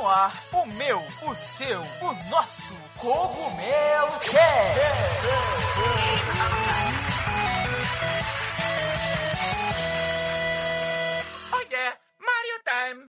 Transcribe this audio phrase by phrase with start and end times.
[0.00, 4.80] no ar o meu, o seu, o nosso Cogumelo Cast.
[11.52, 13.04] Oh yeah, Mario Time.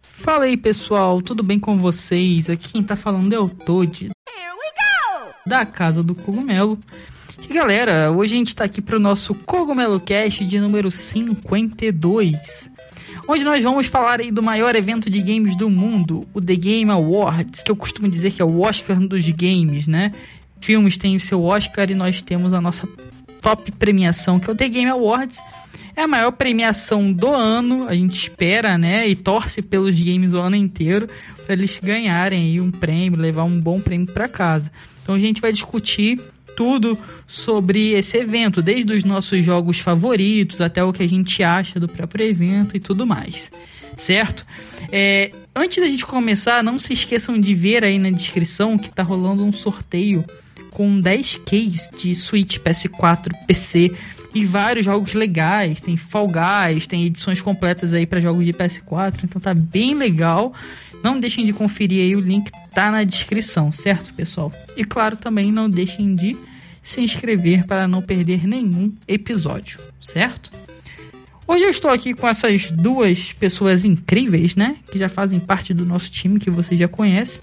[0.00, 2.48] Fala aí pessoal, tudo bem com vocês?
[2.48, 4.10] Aqui quem tá falando é o Toad.
[5.44, 6.78] Da Casa do Cogumelo.
[7.48, 12.70] E galera, hoje a gente tá aqui pro nosso Cogumelo Cast de número 52.
[13.32, 16.90] Onde nós vamos falar aí do maior evento de games do mundo, o The Game
[16.90, 20.10] Awards, que eu costumo dizer que é o Oscar dos games, né?
[20.60, 22.88] Filmes têm o seu Oscar e nós temos a nossa
[23.40, 25.38] top premiação, que é o The Game Awards.
[25.94, 29.06] É a maior premiação do ano, a gente espera, né?
[29.06, 31.08] E torce pelos games o ano inteiro
[31.44, 34.72] para eles ganharem aí um prêmio, levar um bom prêmio para casa.
[35.04, 36.20] Então a gente vai discutir
[36.60, 41.80] tudo sobre esse evento, desde os nossos jogos favoritos até o que a gente acha
[41.80, 43.50] do próprio evento e tudo mais,
[43.96, 44.44] certo?
[44.92, 49.02] É, antes da gente começar, não se esqueçam de ver aí na descrição que tá
[49.02, 50.22] rolando um sorteio
[50.70, 53.90] com 10 keys de Switch, PS4, PC
[54.34, 55.80] e vários jogos legais.
[55.80, 60.52] Tem Fall Guys, tem edições completas aí para jogos de PS4, então tá bem legal.
[61.02, 64.52] Não deixem de conferir aí, o link tá na descrição, certo, pessoal?
[64.76, 66.36] E claro, também não deixem de
[66.82, 70.50] se inscrever para não perder nenhum episódio, certo?
[71.46, 74.76] Hoje eu estou aqui com essas duas pessoas incríveis, né?
[74.90, 77.40] Que já fazem parte do nosso time, que vocês já conhecem.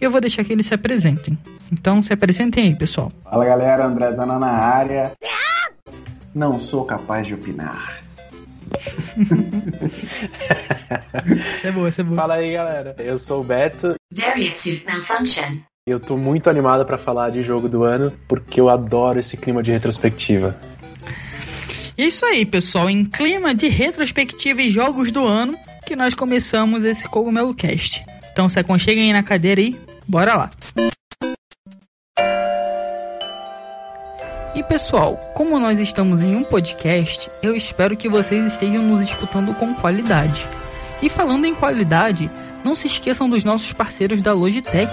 [0.00, 1.36] E eu vou deixar que eles se apresentem.
[1.72, 3.10] Então se apresentem aí, pessoal.
[3.24, 5.12] Fala galera, André Dana na área.
[6.32, 8.04] Não sou capaz de opinar.
[11.56, 12.16] Isso é boa, isso é boa.
[12.16, 12.94] Fala aí, galera.
[12.98, 13.94] Eu sou o Beto.
[14.12, 15.58] Various suit malfunction.
[15.88, 19.62] Eu tô muito animado pra falar de jogo do ano, porque eu adoro esse clima
[19.62, 20.54] de retrospectiva.
[21.96, 22.90] E é isso aí, pessoal.
[22.90, 28.04] Em clima de retrospectiva e jogos do ano, que nós começamos esse Cogumelo Cast.
[28.30, 29.74] Então se aconcheguem aí na cadeira e
[30.06, 30.50] bora lá.
[34.54, 39.54] E pessoal, como nós estamos em um podcast, eu espero que vocês estejam nos escutando
[39.54, 40.46] com qualidade.
[41.00, 42.30] E falando em qualidade,
[42.62, 44.92] não se esqueçam dos nossos parceiros da Logitech,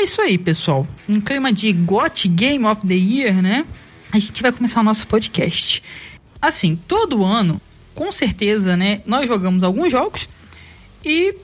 [0.00, 0.86] É isso aí, pessoal.
[1.06, 3.66] Um clima de GOT Game of the Year, né?
[4.10, 5.82] A gente vai começar o nosso podcast.
[6.40, 7.60] Assim, todo ano,
[7.94, 9.02] com certeza, né?
[9.04, 10.26] Nós jogamos alguns jogos
[11.04, 11.34] e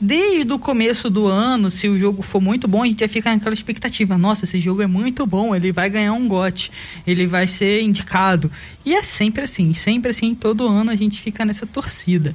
[0.00, 3.30] desde o começo do ano, se o jogo for muito bom, a gente vai ficar
[3.30, 4.18] naquela expectativa.
[4.18, 6.70] Nossa, esse jogo é muito bom, ele vai ganhar um GOT,
[7.06, 8.50] ele vai ser indicado.
[8.84, 12.34] E é sempre assim, sempre assim, todo ano a gente fica nessa torcida.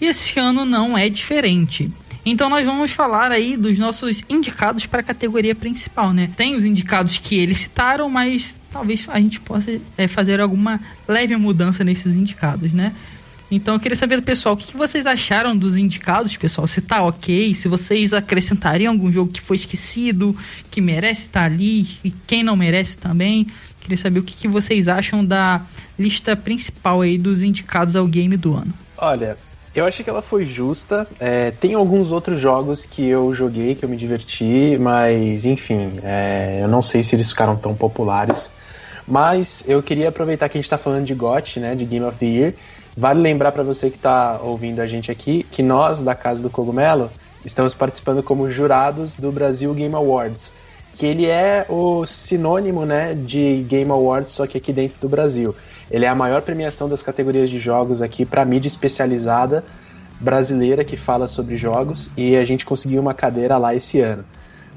[0.00, 1.90] E esse ano não é diferente.
[2.28, 6.28] Então nós vamos falar aí dos nossos indicados para a categoria principal, né?
[6.36, 11.36] Tem os indicados que eles citaram, mas talvez a gente possa é, fazer alguma leve
[11.36, 12.92] mudança nesses indicados, né?
[13.48, 16.66] Então eu queria saber do pessoal, o que, vocês acharam dos indicados, pessoal?
[16.66, 20.36] Se tá ok, se vocês acrescentariam algum jogo que foi esquecido,
[20.68, 23.46] que merece estar ali, e quem não merece também.
[23.80, 25.64] Queria saber o que vocês acham da
[25.96, 28.74] lista principal aí dos indicados ao game do ano.
[28.98, 29.38] Olha,
[29.80, 31.06] eu achei que ela foi justa.
[31.20, 36.60] É, tem alguns outros jogos que eu joguei, que eu me diverti, mas enfim, é,
[36.62, 38.50] eu não sei se eles ficaram tão populares.
[39.06, 42.16] Mas eu queria aproveitar que a gente tá falando de GOT, né, de Game of
[42.16, 42.54] the Year.
[42.96, 46.48] Vale lembrar para você que está ouvindo a gente aqui que nós, da Casa do
[46.48, 47.10] Cogumelo,
[47.44, 50.52] estamos participando como jurados do Brasil Game Awards,
[50.94, 55.54] que ele é o sinônimo né, de Game Awards, só que aqui dentro do Brasil.
[55.90, 59.64] Ele é a maior premiação das categorias de jogos aqui para mídia especializada
[60.20, 64.24] brasileira que fala sobre jogos e a gente conseguiu uma cadeira lá esse ano.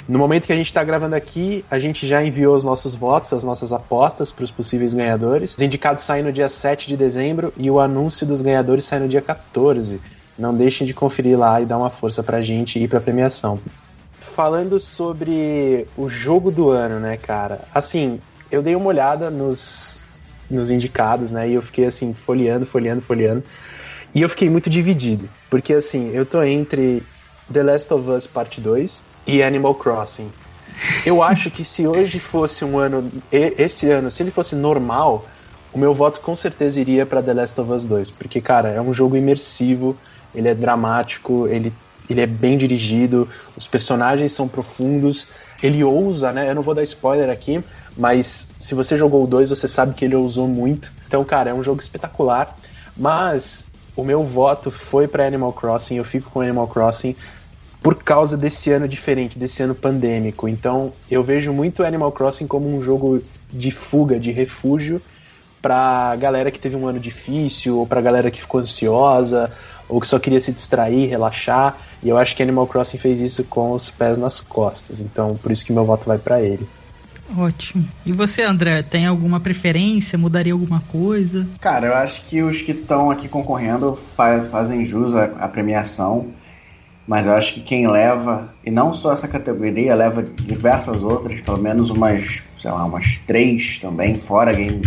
[0.08, 3.32] No momento que a gente está gravando aqui, a gente já enviou os nossos votos,
[3.32, 5.56] as nossas apostas para os possíveis ganhadores.
[5.56, 9.08] Os indicados saem no dia 7 de dezembro e o anúncio dos ganhadores sai no
[9.08, 10.02] dia 14.
[10.38, 13.02] Não deixem de conferir lá e dar uma força para a gente ir para a
[13.02, 13.60] premiação.
[14.20, 17.60] Falando sobre o jogo do ano, né, cara?
[17.76, 18.20] Assim,
[18.50, 19.89] eu dei uma olhada nos,
[20.50, 23.44] nos indicados, né, e eu fiquei assim, folheando, folheando, folheando.
[24.14, 27.04] E eu fiquei muito dividido, porque assim, eu tô entre
[27.52, 30.30] The Last of Us Parte 2 e Animal Crossing.
[31.06, 35.28] Eu acho que se hoje fosse um ano, esse ano, se ele fosse normal,
[35.72, 38.82] o meu voto com certeza iria para The Last of Us 2, porque cara, é
[38.82, 39.96] um jogo imersivo,
[40.34, 41.72] ele é dramático, ele
[42.10, 45.28] ele é bem dirigido, os personagens são profundos,
[45.62, 46.50] ele ousa, né?
[46.50, 47.64] Eu não vou dar spoiler aqui,
[47.98, 50.92] mas se você jogou o 2, você sabe que ele ousou muito.
[51.08, 52.56] Então, cara, é um jogo espetacular.
[52.96, 53.66] Mas
[53.96, 57.16] o meu voto foi para Animal Crossing, eu fico com Animal Crossing
[57.82, 60.48] por causa desse ano diferente, desse ano pandêmico.
[60.48, 65.02] Então, eu vejo muito Animal Crossing como um jogo de fuga, de refúgio
[65.62, 69.50] pra galera que teve um ano difícil, ou pra galera que ficou ansiosa,
[69.90, 71.78] ou que só queria se distrair, relaxar.
[72.02, 75.02] E eu acho que Animal Crossing fez isso com os pés nas costas.
[75.02, 76.66] Então, por isso que meu voto vai para ele.
[77.38, 77.86] Ótimo.
[78.06, 80.18] E você, André, tem alguma preferência?
[80.18, 81.48] Mudaria alguma coisa?
[81.60, 86.28] Cara, eu acho que os que estão aqui concorrendo fa fazem jus à, à, premiação,
[87.08, 91.58] mas eu acho que quem leva, e não só essa categoria, leva diversas outras, pelo
[91.58, 94.82] menos umas, sei lá, umas três também, fora game,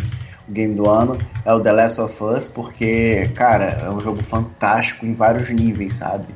[0.52, 5.06] game do ano, é o The Last of Us, porque, cara, é um jogo fantástico
[5.06, 6.26] em vários níveis, sabe?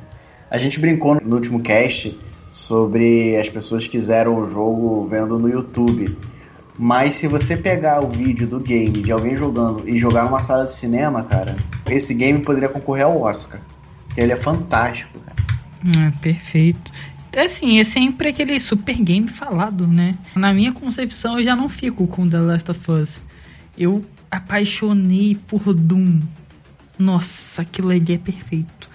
[0.49, 2.17] A gente brincou no último cast
[2.51, 6.17] sobre as pessoas que fizeram o jogo vendo no YouTube.
[6.79, 10.65] Mas se você pegar o vídeo do game de alguém jogando e jogar numa sala
[10.65, 11.55] de cinema, cara,
[11.87, 13.59] esse game poderia concorrer ao Oscar.
[14.07, 16.07] Porque ele é fantástico, cara.
[16.07, 16.91] É, perfeito.
[17.35, 20.15] Assim, é sempre aquele super game falado, né?
[20.35, 23.21] Na minha concepção, eu já não fico com The Last of Us.
[23.77, 26.21] Eu apaixonei por Doom.
[26.97, 28.89] Nossa, aquilo ali é perfeito.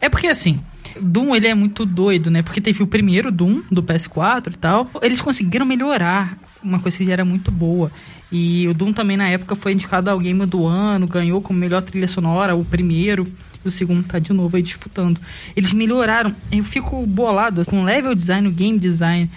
[0.00, 0.60] É porque assim,
[1.00, 2.42] Doom ele é muito doido, né?
[2.42, 4.90] Porque teve o primeiro Doom do PS4 e tal.
[5.02, 7.90] Eles conseguiram melhorar uma coisa que já era muito boa.
[8.30, 11.82] E o Doom também na época foi indicado ao Game do Ano, ganhou como melhor
[11.82, 13.26] trilha sonora, o primeiro.
[13.64, 15.20] O segundo tá de novo aí disputando.
[15.56, 16.34] Eles melhoraram.
[16.52, 19.30] Eu fico bolado com level design, o game design,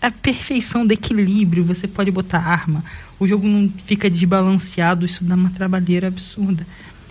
[0.00, 1.64] a perfeição do equilíbrio.
[1.64, 2.84] Você pode botar arma.
[3.18, 5.04] O jogo não fica desbalanceado.
[5.04, 6.66] Isso dá uma trabalheira absurda.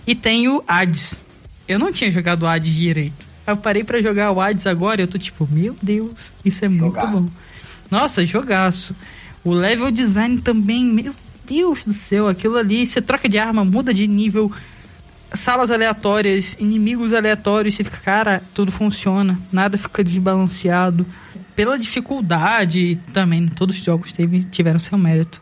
[0.06, 1.20] E tem o Hades.
[1.66, 3.26] Eu não tinha jogado o Hades direito.
[3.46, 6.68] Eu parei para jogar o Hades agora e eu tô tipo, meu Deus, isso é
[6.68, 7.12] jogaço.
[7.12, 7.36] muito bom.
[7.90, 8.94] Nossa, jogaço.
[9.44, 11.14] O level design também, meu
[11.48, 14.50] Deus do céu, aquilo ali, você troca de arma, muda de nível,
[15.32, 21.06] salas aleatórias, inimigos aleatórios, você fica, cara, tudo funciona, nada fica desbalanceado.
[21.54, 25.40] Pela dificuldade também, todos os jogos teve, tiveram seu mérito.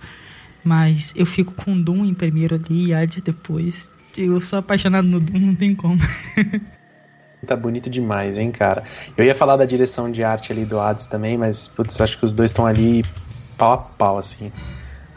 [0.64, 3.90] Mas eu fico com Doom em primeiro ali e Hades depois.
[4.16, 6.00] Eu sou apaixonado no Doom, não tem como.
[7.44, 8.84] Tá bonito demais, hein, cara.
[9.18, 12.24] Eu ia falar da direção de arte ali do Hades também, mas, putz, acho que
[12.24, 13.04] os dois estão ali
[13.58, 14.50] pau a pau, assim.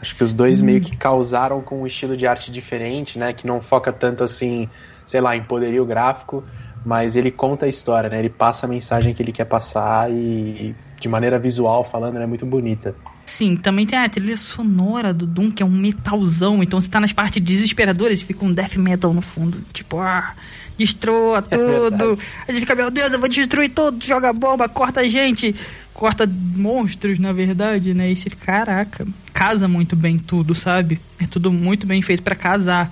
[0.00, 0.66] Acho que os dois hum.
[0.66, 3.32] meio que causaram com um estilo de arte diferente, né?
[3.32, 4.68] Que não foca tanto assim,
[5.04, 6.44] sei lá, em poderio gráfico,
[6.84, 8.18] mas ele conta a história, né?
[8.18, 12.46] Ele passa a mensagem que ele quer passar e, de maneira visual falando, é muito
[12.46, 12.94] bonita.
[13.28, 16.98] Sim, também tem a trilha sonora do Doom, que é um metalzão, então você tá
[16.98, 20.34] nas partes desesperadoras e fica um death metal no fundo, tipo, ah,
[20.78, 22.18] destrua é tudo.
[22.46, 25.54] É a gente fica, meu Deus, eu vou destruir tudo, joga bomba, corta a gente,
[25.92, 28.10] corta monstros, na verdade, né?
[28.10, 30.98] E você fica, caraca, casa muito bem tudo, sabe?
[31.20, 32.90] É tudo muito bem feito para casar.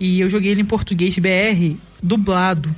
[0.00, 2.74] E eu joguei ele em português BR, dublado.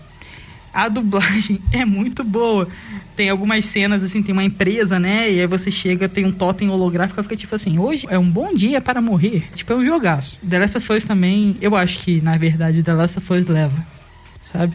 [0.76, 2.68] A dublagem é muito boa.
[3.16, 5.30] Tem algumas cenas, assim, tem uma empresa, né?
[5.32, 8.54] E aí você chega, tem um totem holográfico, fica tipo assim, hoje é um bom
[8.54, 9.44] dia para morrer.
[9.54, 10.38] Tipo, é um jogaço.
[10.48, 13.96] The Last of Us também, eu acho que, na verdade, The Last of Us leva
[14.46, 14.74] sabe?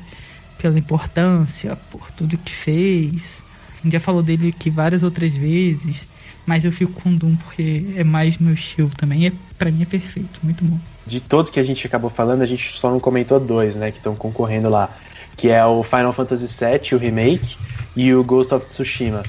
[0.57, 3.43] Pela importância, por tudo que fez.
[3.85, 6.07] Já falou dele aqui várias outras vezes,
[6.45, 9.27] mas eu fico com Doom porque é mais meu estilo também.
[9.27, 10.77] É, para mim é perfeito, muito bom.
[11.07, 13.97] De todos que a gente acabou falando, a gente só não comentou dois, né, que
[13.97, 14.95] estão concorrendo lá,
[15.35, 17.57] que é o Final Fantasy VII, o remake,
[17.95, 19.25] e o Ghost of Tsushima.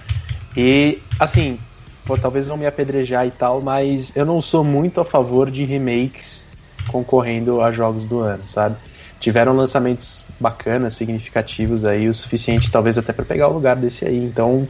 [0.56, 1.58] E assim,
[2.06, 5.64] pô, talvez vão me apedrejar e tal, mas eu não sou muito a favor de
[5.64, 6.44] remakes
[6.88, 8.76] concorrendo a jogos do ano, sabe?
[9.22, 14.18] tiveram lançamentos bacanas, significativos aí, o suficiente talvez até para pegar o lugar desse aí.
[14.18, 14.66] Então,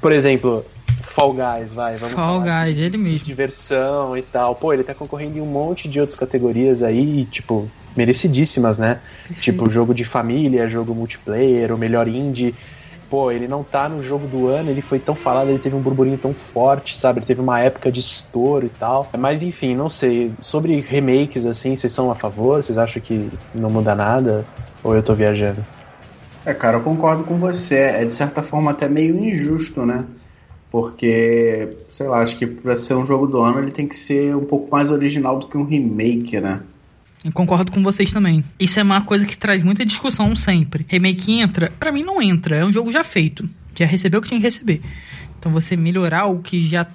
[0.00, 0.64] por exemplo,
[1.02, 3.18] Fall Guys, vai, vamos Fall falar Guys, ele mesmo.
[3.18, 4.54] Diversão e tal.
[4.54, 9.00] Pô, ele tá concorrendo em um monte de outras categorias aí, tipo, merecidíssimas, né?
[9.26, 9.40] Perfeito.
[9.40, 12.54] Tipo, jogo de família, jogo multiplayer, o melhor indie
[13.08, 15.80] pô, ele não tá no jogo do ano, ele foi tão falado, ele teve um
[15.80, 17.20] burburinho tão forte, sabe?
[17.20, 19.10] Ele teve uma época de estouro e tal.
[19.16, 20.32] Mas enfim, não sei.
[20.40, 22.62] Sobre remakes, assim, vocês são a favor?
[22.62, 24.44] Vocês acham que não muda nada?
[24.82, 25.64] Ou eu tô viajando?
[26.44, 27.76] É, cara, eu concordo com você.
[27.76, 30.04] É de certa forma até meio injusto, né?
[30.70, 34.34] Porque, sei lá, acho que pra ser um jogo do ano ele tem que ser
[34.34, 36.62] um pouco mais original do que um remake, né?
[37.24, 38.44] Eu concordo com vocês também.
[38.58, 40.86] Isso é uma coisa que traz muita discussão sempre.
[40.88, 41.72] Remake entra?
[41.78, 42.56] Para mim não entra.
[42.56, 43.48] É um jogo já feito.
[43.74, 44.80] Já recebeu o que tinha que receber.
[45.38, 46.86] Então você melhorar o que já,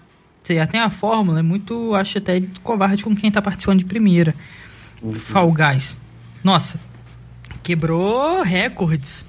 [0.41, 3.85] você já tem a fórmula é muito, acho até covarde com quem tá participando de
[3.85, 4.35] primeira.
[5.01, 5.15] Uhum.
[5.15, 5.99] Fall Guys.
[6.43, 6.79] Nossa,
[7.63, 9.25] quebrou recordes.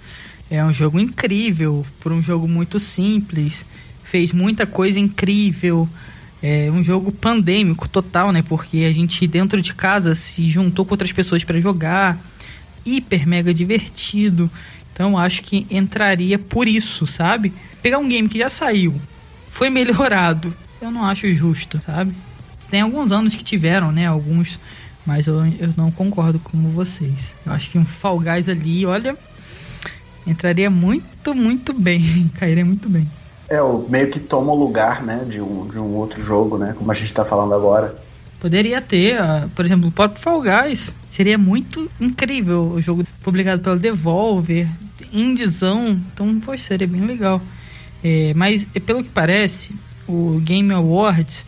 [0.50, 3.64] É um jogo incrível, por um jogo muito simples,
[4.02, 5.88] fez muita coisa incrível.
[6.42, 8.42] É um jogo pandêmico total, né?
[8.42, 12.18] Porque a gente dentro de casa se juntou com outras pessoas para jogar,
[12.84, 14.50] hiper mega divertido.
[14.92, 17.52] Então acho que entraria por isso, sabe?
[17.80, 19.00] Pegar um game que já saiu,
[19.48, 22.14] foi melhorado, eu não acho justo, sabe?
[22.70, 24.06] Tem alguns anos que tiveram, né?
[24.06, 24.58] Alguns,
[25.06, 27.34] mas eu, eu não concordo com vocês.
[27.46, 29.16] Eu acho que um Fall Guys ali, olha,
[30.26, 33.08] entraria muito, muito bem, cairia muito bem.
[33.52, 36.74] É, o meio que toma o lugar, né, de um, de um outro jogo, né,
[36.74, 37.94] como a gente tá falando agora.
[38.40, 40.96] Poderia ter, uh, por exemplo, o próprio Fall Guys.
[41.06, 44.66] Seria muito incrível o jogo publicado pela Devolver,
[45.12, 47.42] indizão, então, poxa, seria bem legal.
[48.02, 49.74] É, mas, pelo que parece,
[50.08, 51.44] o Game Awards,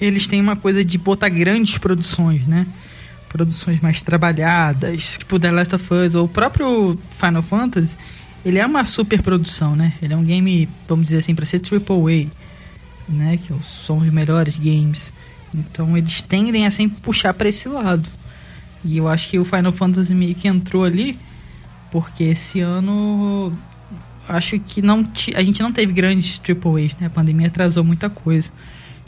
[0.00, 2.66] eles têm uma coisa de botar grandes produções, né?
[3.28, 7.94] Produções mais trabalhadas, tipo The Last of Us ou o próprio Final Fantasy,
[8.46, 9.92] ele é uma super produção, né?
[10.00, 12.28] Ele é um game, vamos dizer assim, para ser AAA,
[13.08, 13.36] né?
[13.38, 15.12] Que são os melhores games.
[15.52, 18.08] Então eles tendem a sempre puxar para esse lado.
[18.84, 21.18] E eu acho que o Final Fantasy meio que entrou ali,
[21.90, 23.52] porque esse ano
[24.28, 27.08] acho que não a gente não teve grandes AAAs, né?
[27.08, 28.48] A pandemia atrasou muita coisa.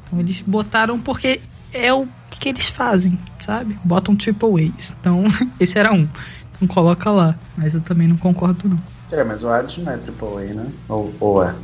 [0.04, 1.40] Então eles botaram porque
[1.72, 3.78] é o que eles fazem, sabe?
[3.84, 4.96] Botam AAAs.
[5.00, 5.22] Então
[5.60, 6.08] esse era um.
[6.56, 7.38] Então coloca lá.
[7.56, 8.97] Mas eu também não concordo não.
[9.10, 10.66] É, mas o Hades não é AAA, né?
[10.88, 11.54] Ou, ou é?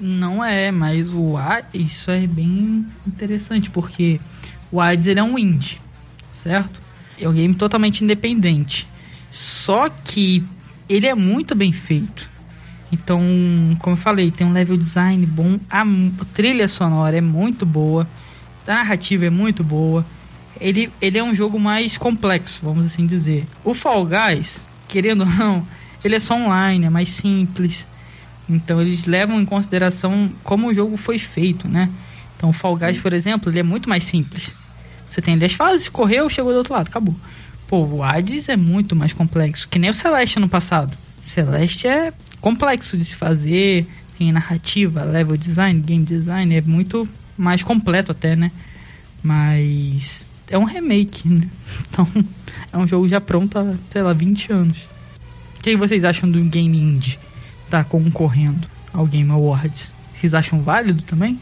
[0.00, 4.20] Não é, mas o Hades, isso é bem interessante, porque
[4.70, 5.80] o Hades ele é um indie,
[6.42, 6.80] certo?
[7.18, 8.86] É um game totalmente independente.
[9.30, 10.44] Só que
[10.88, 12.28] ele é muito bem feito.
[12.90, 13.20] Então,
[13.80, 15.84] como eu falei, tem um level design bom, a
[16.32, 18.08] trilha sonora é muito boa,
[18.66, 20.06] a narrativa é muito boa.
[20.60, 23.46] Ele, ele é um jogo mais complexo, vamos assim dizer.
[23.64, 25.66] O Fall Guys, querendo ou não,
[26.04, 27.86] ele é só online, é mais simples.
[28.48, 31.90] Então eles levam em consideração como o jogo foi feito, né?
[32.36, 34.56] Então o Fall Guys, por exemplo, ele é muito mais simples.
[35.10, 37.14] Você tem 10 fases, correu, chegou do outro lado, acabou.
[37.66, 40.96] Pô, o Hades é muito mais complexo, que nem o Celeste no passado.
[41.20, 43.86] Celeste é complexo de se fazer,
[44.16, 48.50] tem narrativa, level design, game design, é muito mais completo até, né?
[49.22, 51.48] Mas é um remake, né?
[51.90, 52.08] Então
[52.72, 54.78] é um jogo já pronto há, sei lá, 20 anos.
[55.58, 57.18] O que vocês acham do game indie?
[57.68, 59.90] Tá concorrendo ao Game Awards.
[60.14, 61.38] Vocês acham válido também?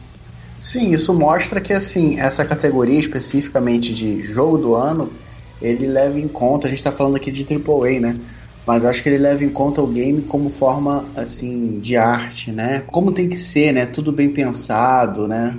[0.59, 5.13] Sim, isso mostra que assim, essa categoria especificamente de jogo do ano,
[5.61, 8.17] ele leva em conta, a gente está falando aqui de AAA, né?
[8.67, 12.83] Mas acho que ele leva em conta o game como forma assim de arte, né?
[12.87, 13.85] Como tem que ser, né?
[13.85, 15.57] Tudo bem pensado, né?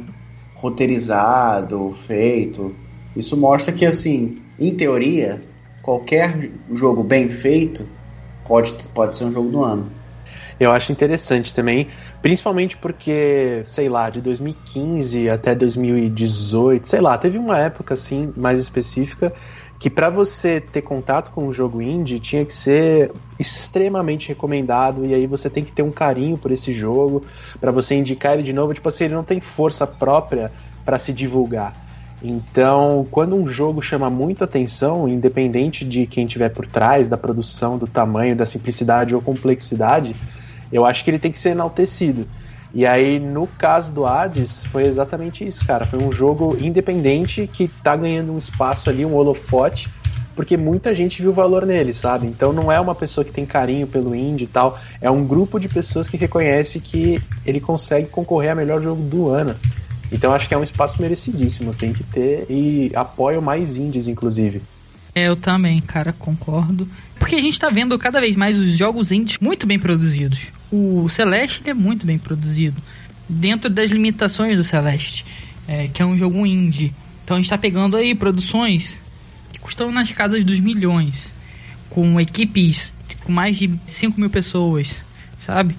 [0.56, 2.76] Roteirizado, feito.
[3.16, 5.44] Isso mostra que assim, em teoria,
[5.84, 7.97] qualquer jogo bem feito
[8.48, 9.92] pode, pode ser um jogo do ano.
[10.60, 11.90] Eu acho interessante também,
[12.22, 18.60] principalmente porque, sei lá, de 2015 até 2018, sei lá, teve uma época assim mais
[18.60, 19.32] específica
[19.80, 25.14] que para você ter contato com um jogo indie tinha que ser extremamente recomendado e
[25.14, 27.24] aí você tem que ter um carinho por esse jogo
[27.60, 30.52] para você indicar ele de novo, tipo assim, ele não tem força própria
[30.84, 31.87] para se divulgar.
[32.22, 37.78] Então, quando um jogo chama muita atenção, independente de quem tiver por trás, da produção,
[37.78, 40.16] do tamanho, da simplicidade ou complexidade,
[40.72, 42.28] eu acho que ele tem que ser enaltecido.
[42.74, 45.86] E aí, no caso do Hades, foi exatamente isso, cara.
[45.86, 49.90] Foi um jogo independente que tá ganhando um espaço ali, um holofote,
[50.36, 52.28] porque muita gente viu valor nele, sabe?
[52.28, 55.60] Então não é uma pessoa que tem carinho pelo indie e tal, é um grupo
[55.60, 59.60] de pessoas que reconhece que ele consegue concorrer a melhor jogo do ano.
[60.12, 64.62] Então acho que é um espaço merecidíssimo, tem que ter e apoio mais indies, inclusive.
[65.14, 66.88] É, eu também, cara, concordo.
[67.18, 70.48] Porque a gente tá vendo cada vez mais os jogos indies muito bem produzidos.
[70.72, 72.82] O Celeste é muito bem produzido.
[73.28, 75.26] Dentro das limitações do Celeste.
[75.68, 76.94] É, que é um jogo indie.
[77.24, 79.00] Então a gente tá pegando aí produções
[79.52, 81.34] que custam nas casas dos milhões.
[81.90, 82.94] Com equipes
[83.28, 85.04] com mais de 5 mil pessoas,
[85.38, 85.76] sabe?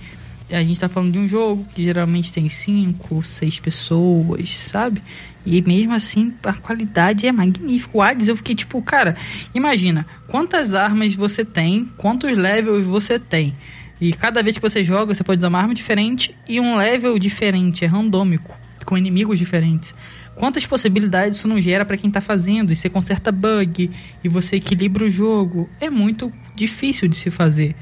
[0.51, 5.03] A gente tá falando de um jogo que geralmente tem 5, 6 pessoas, sabe?
[5.45, 7.97] E mesmo assim, a qualidade é magnífica.
[7.97, 9.17] O Hades, eu fiquei tipo, cara,
[9.55, 13.55] imagina quantas armas você tem, quantos levels você tem.
[14.01, 17.19] E cada vez que você joga, você pode usar uma arma diferente e um level
[17.19, 19.95] diferente, é randômico, com inimigos diferentes.
[20.35, 22.73] Quantas possibilidades isso não gera para quem tá fazendo?
[22.73, 23.91] E você conserta bug,
[24.23, 25.69] e você equilibra o jogo.
[25.81, 27.75] É muito difícil de se fazer.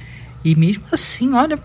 [0.43, 1.59] E mesmo assim, olha,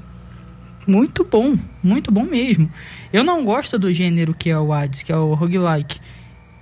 [0.87, 2.71] muito bom, muito bom mesmo.
[3.11, 5.99] Eu não gosto do gênero que é o Hades, que é o roguelike.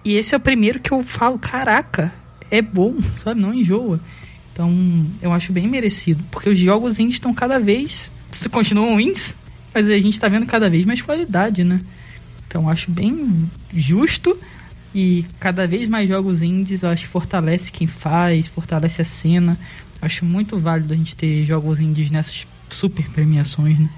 [0.04, 2.14] E esse é o primeiro que eu falo, caraca,
[2.50, 3.40] é bom, sabe?
[3.40, 4.00] Não enjoa.
[4.52, 8.12] Então, eu acho bem merecido, porque os jogos indies estão cada vez
[8.52, 9.36] continuam indies,
[9.74, 11.80] mas a gente está vendo cada vez mais qualidade, né?
[12.48, 14.38] Então, acho bem justo
[14.94, 19.58] e cada vez mais jogos indies, eu acho fortalece quem faz, fortalece a cena.
[20.02, 23.90] Acho muito válido a gente ter jogos indies nessas super premiações, né?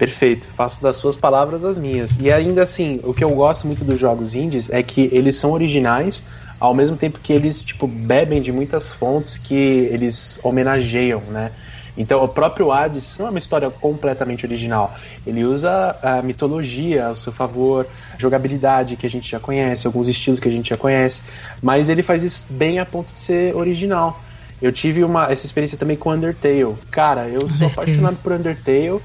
[0.00, 2.18] Perfeito, faço das suas palavras as minhas.
[2.18, 5.52] E ainda assim, o que eu gosto muito dos jogos indies é que eles são
[5.52, 6.24] originais,
[6.58, 11.52] ao mesmo tempo que eles tipo bebem de muitas fontes que eles homenageiam, né?
[11.98, 14.94] Então, o próprio Hades não é uma história completamente original.
[15.26, 20.40] Ele usa a mitologia ao seu favor, jogabilidade que a gente já conhece, alguns estilos
[20.40, 21.20] que a gente já conhece,
[21.60, 24.18] mas ele faz isso bem a ponto de ser original.
[24.62, 26.74] Eu tive uma, essa experiência também com Undertale.
[26.90, 29.00] Cara, eu sou apaixonado por Undertale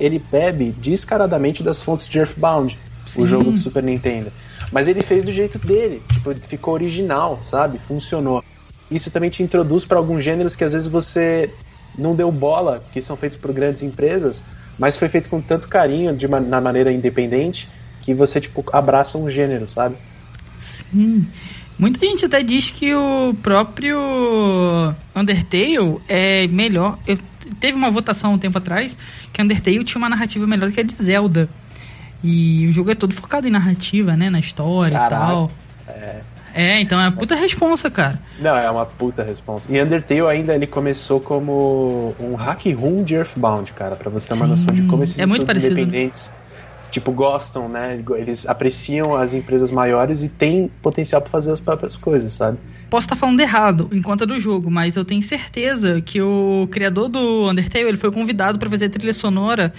[0.00, 3.22] ele bebe descaradamente das fontes de Earthbound, Sim.
[3.22, 4.32] o jogo do Super Nintendo.
[4.70, 7.78] Mas ele fez do jeito dele, tipo, ficou original, sabe?
[7.78, 8.42] Funcionou.
[8.90, 11.50] Isso também te introduz para alguns gêneros que às vezes você
[11.96, 14.42] não deu bola, que são feitos por grandes empresas,
[14.78, 17.68] mas foi feito com tanto carinho, de uma, na maneira independente,
[18.00, 19.96] que você, tipo, abraça um gênero, sabe?
[20.58, 21.26] Sim.
[21.78, 23.98] Muita gente até diz que o próprio
[25.16, 26.98] Undertale é melhor.
[27.06, 27.18] Eu,
[27.60, 28.96] teve uma votação um tempo atrás
[29.32, 31.48] que Undertale tinha uma narrativa melhor que a de Zelda.
[32.22, 34.30] E o jogo é todo focado em narrativa, né?
[34.30, 35.14] Na história Caraca.
[35.14, 35.50] e tal.
[35.88, 36.20] É.
[36.54, 38.20] É, então é uma puta responsa, cara.
[38.38, 39.74] Não, é uma puta responsa.
[39.74, 44.34] E Undertale ainda ele começou como um hack room de Earthbound, cara, para você ter
[44.34, 45.72] uma Sim, noção de como esses é muito parecido.
[45.72, 46.30] independentes
[46.92, 48.04] tipo gostam, né?
[48.16, 52.58] Eles apreciam as empresas maiores e têm potencial para fazer as próprias coisas, sabe?
[52.90, 56.68] Posso estar tá falando errado em conta do jogo, mas eu tenho certeza que o
[56.70, 59.72] criador do Undertale ele foi convidado para fazer trilha sonora,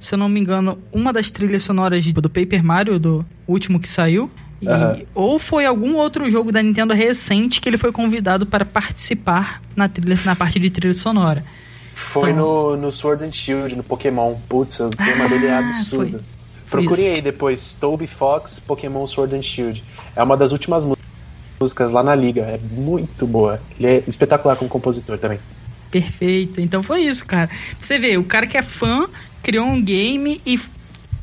[0.00, 3.88] se eu não me engano, uma das trilhas sonoras do Paper Mario, do último que
[3.88, 4.28] saiu.
[4.60, 5.06] E, uhum.
[5.14, 9.88] Ou foi algum outro jogo da Nintendo recente que ele foi convidado para participar na
[9.88, 11.44] trilha, na parte de trilha sonora.
[11.94, 12.44] Foi então...
[12.44, 14.34] no, no Sword and Shield, no Pokémon.
[14.48, 16.18] Putz, o tema ah, dele é absurdo.
[16.18, 16.35] Foi.
[16.70, 19.84] Procurem aí depois, Toby Fox, Pokémon Sword and Shield.
[20.14, 20.84] É uma das últimas
[21.60, 22.42] músicas lá na liga.
[22.42, 23.60] É muito boa.
[23.78, 25.38] Ele é espetacular como compositor também.
[25.90, 26.60] Perfeito.
[26.60, 27.48] Então foi isso, cara.
[27.80, 29.08] Você vê, o cara que é fã
[29.42, 30.58] criou um game e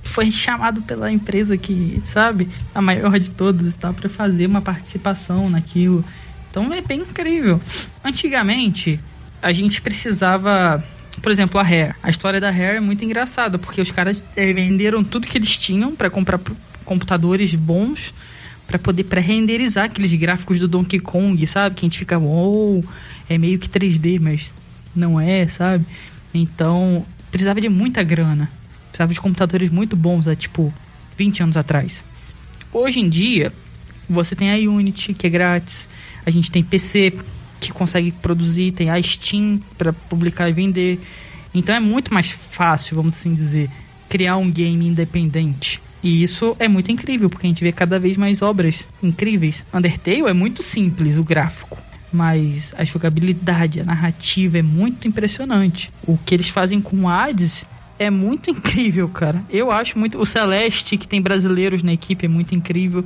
[0.03, 5.49] foi chamado pela empresa que, sabe, a maior de todas, tá, para fazer uma participação
[5.49, 6.03] naquilo.
[6.49, 7.59] Então é bem incrível.
[8.03, 8.99] Antigamente,
[9.41, 10.83] a gente precisava
[11.21, 11.95] por exemplo, a Rare.
[12.01, 15.55] A história da Rare é muito engraçada, porque os caras é, venderam tudo que eles
[15.57, 16.39] tinham para comprar
[16.83, 18.13] computadores bons
[18.67, 21.75] para poder pré-renderizar aqueles gráficos do Donkey Kong, sabe?
[21.75, 22.81] Que a gente fica, oh,
[23.29, 24.53] é meio que 3D, mas
[24.95, 25.85] não é, sabe?
[26.33, 28.49] Então, precisava de muita grana.
[28.89, 30.73] Precisava de computadores muito bons, há tipo
[31.17, 32.03] 20 anos atrás.
[32.71, 33.51] Hoje em dia,
[34.09, 35.87] você tem a Unity, que é grátis.
[36.25, 37.13] A gente tem PC
[37.67, 40.99] que consegue produzir, tem a Steam para publicar e vender.
[41.53, 43.69] Então é muito mais fácil, vamos assim dizer,
[44.09, 45.81] criar um game independente.
[46.03, 49.65] E isso é muito incrível, porque a gente vê cada vez mais obras incríveis.
[49.73, 51.77] Undertale é muito simples o gráfico,
[52.11, 55.89] mas a jogabilidade, a narrativa é muito impressionante.
[56.05, 57.65] O que eles fazem com Hades
[57.97, 59.43] é muito incrível, cara.
[59.49, 60.19] Eu acho muito.
[60.19, 63.05] O Celeste, que tem brasileiros na equipe, é muito incrível.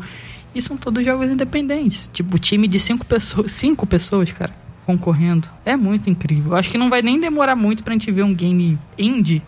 [0.57, 2.09] E são todos jogos independentes.
[2.11, 4.51] Tipo, time de cinco pessoas, cinco pessoas, cara,
[4.87, 5.47] concorrendo.
[5.63, 6.55] É muito incrível.
[6.55, 9.43] Acho que não vai nem demorar muito pra gente ver um game indie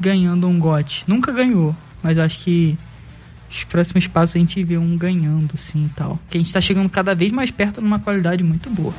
[0.00, 1.04] ganhando um GOT.
[1.06, 2.76] Nunca ganhou, mas acho que
[3.48, 6.18] os próximos passos a gente vê um ganhando, assim e tal.
[6.28, 8.92] Que a gente tá chegando cada vez mais perto numa qualidade muito boa.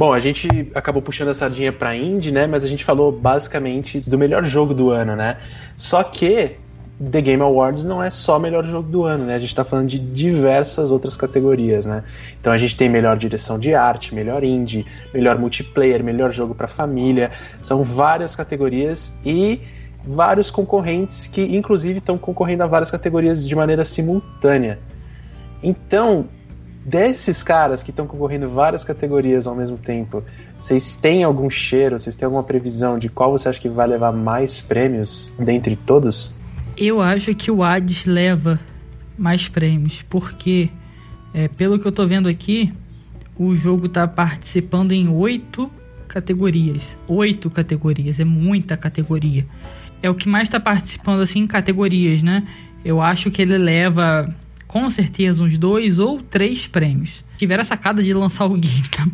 [0.00, 2.46] Bom, a gente acabou puxando a sardinha pra indie, né?
[2.46, 5.36] Mas a gente falou basicamente do melhor jogo do ano, né?
[5.76, 6.56] Só que
[6.98, 9.34] The Game Awards não é só melhor jogo do ano, né?
[9.34, 12.02] A gente está falando de diversas outras categorias, né?
[12.40, 16.66] Então a gente tem melhor direção de arte, melhor indie, melhor multiplayer, melhor jogo para
[16.66, 17.30] família.
[17.60, 19.60] São várias categorias e
[20.02, 24.78] vários concorrentes que inclusive estão concorrendo a várias categorias de maneira simultânea.
[25.62, 26.26] Então,
[26.90, 30.24] desses caras que estão concorrendo várias categorias ao mesmo tempo,
[30.58, 34.10] vocês têm algum cheiro, vocês têm alguma previsão de qual você acha que vai levar
[34.12, 36.36] mais prêmios dentre todos?
[36.76, 38.58] Eu acho que o Hades leva
[39.16, 40.68] mais prêmios, porque
[41.32, 42.72] é, pelo que eu tô vendo aqui,
[43.38, 45.70] o jogo tá participando em oito
[46.08, 46.96] categorias.
[47.06, 49.46] Oito categorias, é muita categoria.
[50.02, 52.48] É o que mais está participando assim em categorias, né?
[52.84, 54.34] Eu acho que ele leva
[54.70, 57.24] com certeza uns dois ou três prêmios.
[57.36, 59.08] Tiveram a sacada de lançar o game na,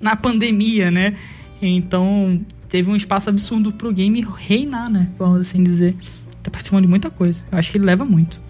[0.00, 1.18] na pandemia, né?
[1.60, 5.10] Então teve um espaço absurdo pro game reinar, né?
[5.18, 5.94] Vamos assim dizer.
[6.42, 7.44] Tá participando de muita coisa.
[7.52, 8.40] Eu acho que ele leva muito.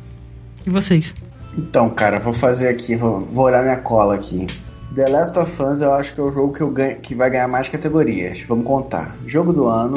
[0.65, 1.13] E vocês?
[1.59, 4.47] Então, cara, vou fazer aqui, vou, vou olhar minha cola aqui.
[4.95, 7.29] The Last of Us eu acho que é o jogo que, eu ganho, que vai
[7.29, 8.41] ganhar mais categorias.
[8.43, 9.17] Vamos contar.
[9.27, 9.95] Jogo do ano.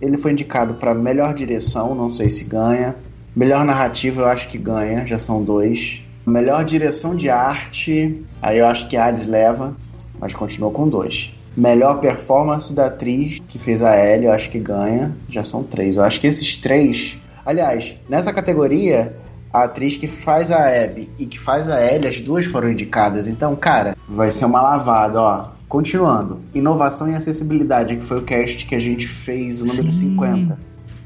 [0.00, 2.96] Ele foi indicado para melhor direção, não sei se ganha.
[3.38, 6.02] Melhor narrativa eu acho que ganha, já são dois.
[6.26, 9.76] Melhor direção de arte, aí eu acho que Hades leva,
[10.18, 11.32] mas continuou com dois.
[11.56, 15.94] Melhor performance da atriz que fez a Ellie, eu acho que ganha, já são três.
[15.94, 17.16] Eu acho que esses três.
[17.46, 19.14] Aliás, nessa categoria,
[19.52, 23.28] a atriz que faz a Abby e que faz a Ellie, as duas foram indicadas.
[23.28, 25.44] Então, cara, vai ser uma lavada, ó.
[25.68, 30.16] Continuando, inovação e acessibilidade, que foi o cast que a gente fez, o número Sim.
[30.16, 30.58] 50.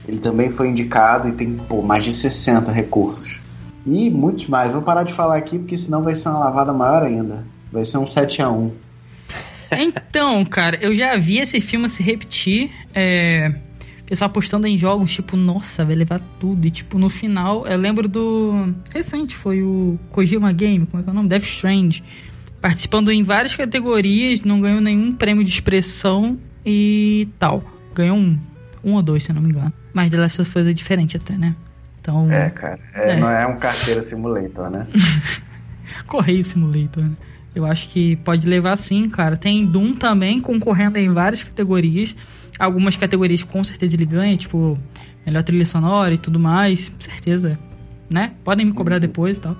[0.06, 3.38] Ele também foi indicado e tem pô, mais de 60 recursos.
[3.86, 4.72] E muitos mais.
[4.72, 7.44] Vou parar de falar aqui porque senão vai ser uma lavada maior ainda.
[7.70, 8.70] Vai ser um 7 a 1
[9.72, 12.70] Então, cara, eu já vi esse filme se repetir.
[12.94, 13.52] É
[14.12, 16.66] pessoal apostando em jogos, tipo, nossa, vai levar tudo.
[16.66, 18.74] E, tipo, no final, eu lembro do.
[18.92, 21.30] Recente, foi o Kojima Game, como é que é o nome?
[21.30, 22.04] Death Strange.
[22.60, 27.64] Participando em várias categorias, não ganhou nenhum prêmio de expressão e tal.
[27.94, 28.38] Ganhou um.
[28.84, 29.72] Um ou dois, se eu não me engano.
[29.92, 31.54] Mas The Last of Us é diferente até, né?
[32.00, 32.30] Então.
[32.30, 32.80] É, cara.
[32.94, 33.16] É, é.
[33.20, 34.86] Não é um carteira simulator, né?
[36.06, 37.16] Correio simulator, né?
[37.54, 39.36] Eu acho que pode levar sim, cara.
[39.36, 42.16] Tem Doom também concorrendo em várias categorias.
[42.58, 44.78] Algumas categorias com certeza ele ganha, tipo,
[45.24, 47.58] melhor trilha sonora e tudo mais, certeza,
[48.08, 48.32] né?
[48.42, 49.56] Podem me cobrar depois e tal.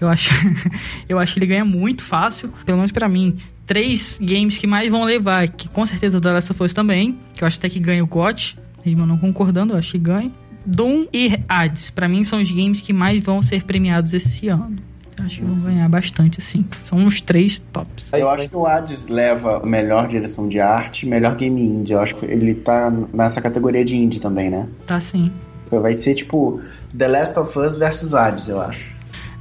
[0.00, 0.30] Eu acho,
[1.08, 3.36] eu acho que ele ganha muito fácil, pelo menos para mim.
[3.66, 7.18] Três games que mais vão levar, que com certeza o The Last of Us também,
[7.34, 10.30] que eu acho até que ganha o GOT, mesmo não concordando, eu acho que ganha.
[10.66, 14.76] Doom e Hades, para mim são os games que mais vão ser premiados esse ano.
[15.18, 16.64] Acho que vão ganhar bastante, assim.
[16.82, 18.12] São os três tops.
[18.12, 21.92] Eu acho que o Hades leva melhor direção de arte melhor game indie.
[21.92, 24.68] Eu acho que ele tá nessa categoria de indie também, né?
[24.86, 25.30] Tá sim.
[25.70, 26.60] Vai ser tipo
[26.96, 28.92] The Last of Us versus Hades, eu acho.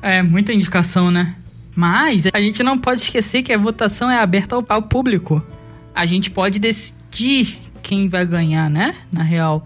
[0.01, 1.35] É, muita indicação, né?
[1.75, 5.43] Mas a gente não pode esquecer que a votação é aberta ao, ao público.
[5.93, 8.95] A gente pode decidir quem vai ganhar, né?
[9.11, 9.65] Na real.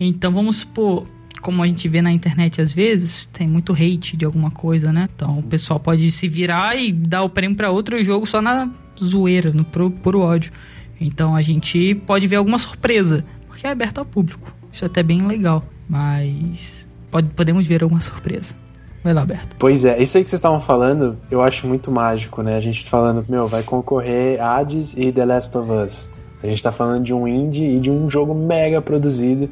[0.00, 1.06] Então vamos supor,
[1.40, 5.08] como a gente vê na internet às vezes, tem muito hate de alguma coisa, né?
[5.14, 8.70] Então o pessoal pode se virar e dar o prêmio para outro jogo só na
[9.02, 10.52] zoeira, no puro, puro ódio.
[11.00, 14.52] Então a gente pode ver alguma surpresa, porque é aberto ao público.
[14.72, 18.54] Isso é até bem legal, mas pode, podemos ver alguma surpresa.
[19.02, 19.26] Vai lá.
[19.58, 22.56] Pois é, isso aí que vocês estavam falando, eu acho muito mágico, né?
[22.56, 26.14] A gente falando, meu, vai concorrer Hades e The Last of Us.
[26.42, 29.50] A gente tá falando de um indie e de um jogo mega produzido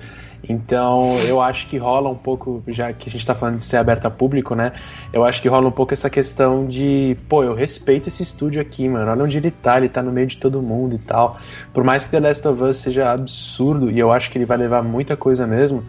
[0.49, 3.79] então, eu acho que rola um pouco, já que a gente está falando de ser
[3.79, 4.73] aberto a público, né?
[5.13, 8.89] Eu acho que rola um pouco essa questão de, pô, eu respeito esse estúdio aqui,
[8.89, 9.11] mano.
[9.11, 11.39] Olha onde ele tá, ele tá no meio de todo mundo e tal.
[11.73, 14.57] Por mais que The Last of Us seja absurdo, e eu acho que ele vai
[14.57, 15.83] levar muita coisa mesmo,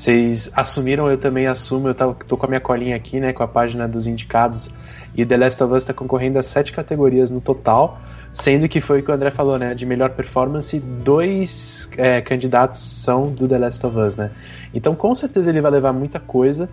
[0.00, 3.46] vocês assumiram, eu também assumo, eu tô com a minha colinha aqui, né, com a
[3.46, 4.70] página dos indicados,
[5.14, 8.00] e The Last of Us tá concorrendo a sete categorias no total.
[8.32, 9.74] Sendo que foi o que o André falou, né?
[9.74, 14.30] De melhor performance, dois é, candidatos são do The Last of Us, né?
[14.72, 16.70] Então com certeza ele vai levar muita coisa.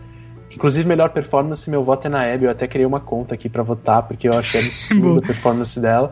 [0.56, 2.46] Inclusive, melhor performance, meu voto é na Abby.
[2.46, 6.12] Eu até criei uma conta aqui para votar, porque eu achei absurda a performance dela.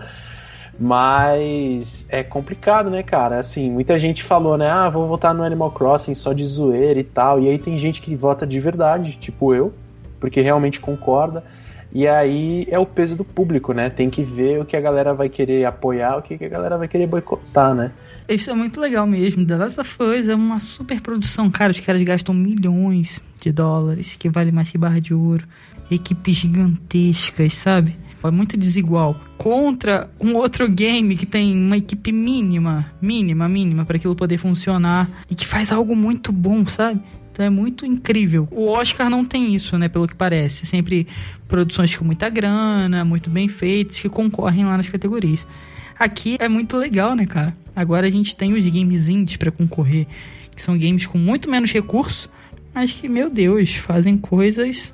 [0.79, 3.39] Mas é complicado, né, cara?
[3.39, 4.69] Assim, muita gente falou, né?
[4.69, 7.39] Ah, vou votar no Animal Crossing só de zoeira e tal.
[7.39, 9.73] E aí tem gente que vota de verdade, tipo eu,
[10.19, 11.43] porque realmente concorda.
[11.93, 13.89] E aí é o peso do público, né?
[13.89, 16.89] Tem que ver o que a galera vai querer apoiar, o que a galera vai
[16.89, 17.91] querer boicotar, né?
[18.27, 19.45] Isso é muito legal mesmo.
[19.45, 21.49] The Last of Us é uma super produção.
[21.49, 25.45] Cara, os caras gastam milhões de dólares, que vale mais que barra de ouro.
[25.89, 27.95] Equipes gigantescas, sabe?
[28.27, 29.15] É muito desigual.
[29.37, 35.09] Contra um outro game que tem uma equipe mínima, mínima, mínima, para aquilo poder funcionar.
[35.29, 37.01] E que faz algo muito bom, sabe?
[37.31, 38.47] Então é muito incrível.
[38.49, 39.89] O Oscar não tem isso, né?
[39.89, 40.65] Pelo que parece.
[40.65, 41.05] Sempre
[41.47, 45.45] produções com muita grana, muito bem feitas, que concorrem lá nas categorias.
[45.99, 47.55] Aqui é muito legal, né, cara?
[47.75, 50.07] Agora a gente tem os games indies para concorrer,
[50.55, 52.29] que são games com muito menos recursos,
[52.73, 54.93] mas que, meu Deus, fazem coisas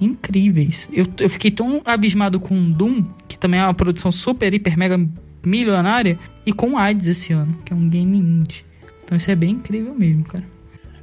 [0.00, 0.88] incríveis.
[0.92, 4.98] Eu, eu fiquei tão abismado com Doom, que também é uma produção super, hiper, mega
[5.44, 8.64] milionária, e com AIDS esse ano, que é um game indie.
[9.04, 10.44] Então isso é bem incrível mesmo, cara.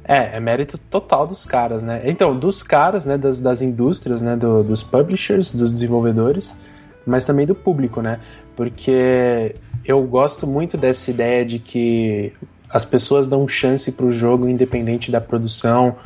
[0.04, 2.02] É, é mérito total dos caras, né?
[2.04, 6.56] Então, dos caras, né, das, das indústrias, né, do, dos publishers, dos desenvolvedores,
[7.04, 8.20] mas também do público, né?
[8.54, 12.32] Porque eu gosto muito dessa ideia de que
[12.70, 15.96] as pessoas dão chance para o jogo independente da produção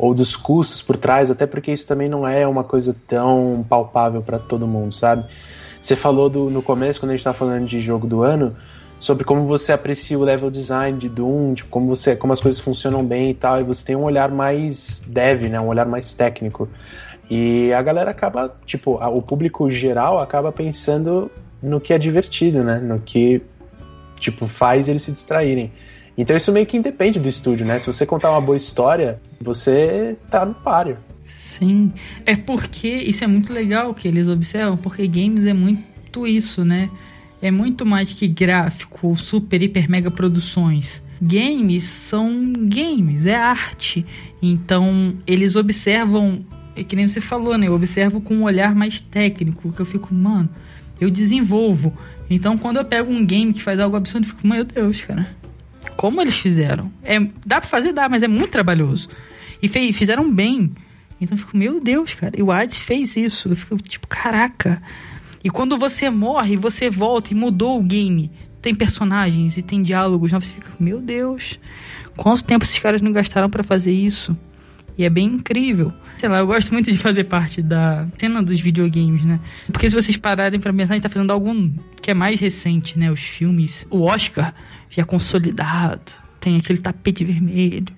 [0.00, 4.22] ou dos custos por trás, até porque isso também não é uma coisa tão palpável
[4.22, 5.26] para todo mundo, sabe?
[5.78, 8.56] Você falou do, no começo, quando a gente estava falando de jogo do ano,
[8.98, 12.58] sobre como você aprecia o level design de Doom, tipo, como, você, como as coisas
[12.58, 16.14] funcionam bem e tal, e você tem um olhar mais dev, né, um olhar mais
[16.14, 16.66] técnico.
[17.28, 21.30] E a galera acaba, tipo, o público geral acaba pensando
[21.62, 22.80] no que é divertido, né?
[22.80, 23.42] No que,
[24.18, 25.70] tipo, faz eles se distraírem.
[26.20, 27.78] Então isso meio que independe do estúdio, né?
[27.78, 30.98] Se você contar uma boa história, você tá no páreo.
[31.24, 31.94] Sim,
[32.26, 36.90] é porque isso é muito legal que eles observam, porque games é muito isso, né?
[37.40, 41.02] É muito mais que gráfico, super, hiper, mega produções.
[41.22, 44.04] Games são games, é arte.
[44.42, 46.44] Então, eles observam,
[46.76, 47.68] é que nem você falou, né?
[47.68, 50.50] Eu observo com um olhar mais técnico, que eu fico, mano,
[51.00, 51.94] eu desenvolvo.
[52.28, 55.39] Então, quando eu pego um game que faz algo absurdo, eu fico, meu Deus, cara.
[56.00, 56.90] Como eles fizeram?
[57.02, 59.06] É, dá pra fazer, dá, mas é muito trabalhoso.
[59.62, 60.72] E fez, fizeram bem.
[61.20, 63.50] Então eu fico, meu Deus, cara, e o Hades fez isso.
[63.50, 64.82] Eu fico tipo, caraca.
[65.44, 68.32] E quando você morre, você volta e mudou o game.
[68.62, 70.48] Tem personagens e tem diálogos novos.
[70.48, 71.60] Você fica, meu Deus,
[72.16, 74.34] quanto tempo esses caras não gastaram pra fazer isso?
[74.96, 75.92] E é bem incrível.
[76.20, 79.40] Sei lá, eu gosto muito de fazer parte da cena dos videogames, né?
[79.72, 82.98] Porque se vocês pararem pra pensar, a gente tá fazendo algo que é mais recente,
[82.98, 83.10] né?
[83.10, 83.86] Os filmes.
[83.88, 84.54] O Oscar
[84.90, 86.12] já é consolidado.
[86.38, 87.94] Tem aquele tapete vermelho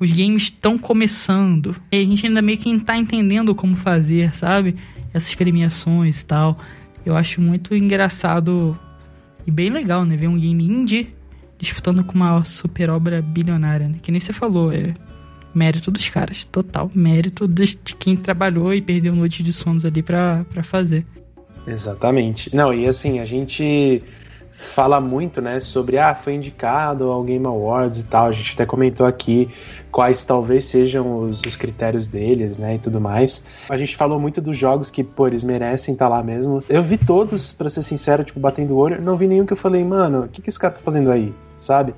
[0.00, 1.76] os games estão começando.
[1.92, 4.74] E a gente ainda meio que tá entendendo como fazer, sabe?
[5.14, 6.58] Essas premiações e tal.
[7.06, 8.76] Eu acho muito engraçado
[9.46, 10.16] e bem legal, né?
[10.16, 11.14] Ver um game indie
[11.56, 13.98] disputando com uma super obra bilionária, né?
[14.02, 14.94] Que nem você falou, é
[15.54, 16.44] mérito dos caras.
[16.44, 21.04] Total mérito de quem trabalhou e perdeu noites de sonos ali pra, pra fazer.
[21.66, 22.54] Exatamente.
[22.54, 24.02] Não, e assim, a gente
[24.52, 28.26] fala muito, né, sobre ah, foi indicado ao Game Awards e tal.
[28.26, 29.48] A gente até comentou aqui
[29.90, 33.46] quais talvez sejam os, os critérios deles, né, e tudo mais.
[33.68, 36.62] A gente falou muito dos jogos que, pô, eles merecem estar lá mesmo.
[36.68, 39.56] Eu vi todos, pra ser sincero, tipo, batendo o olho, não vi nenhum que eu
[39.56, 41.94] falei, mano, o que, que esse cara tá fazendo aí, sabe?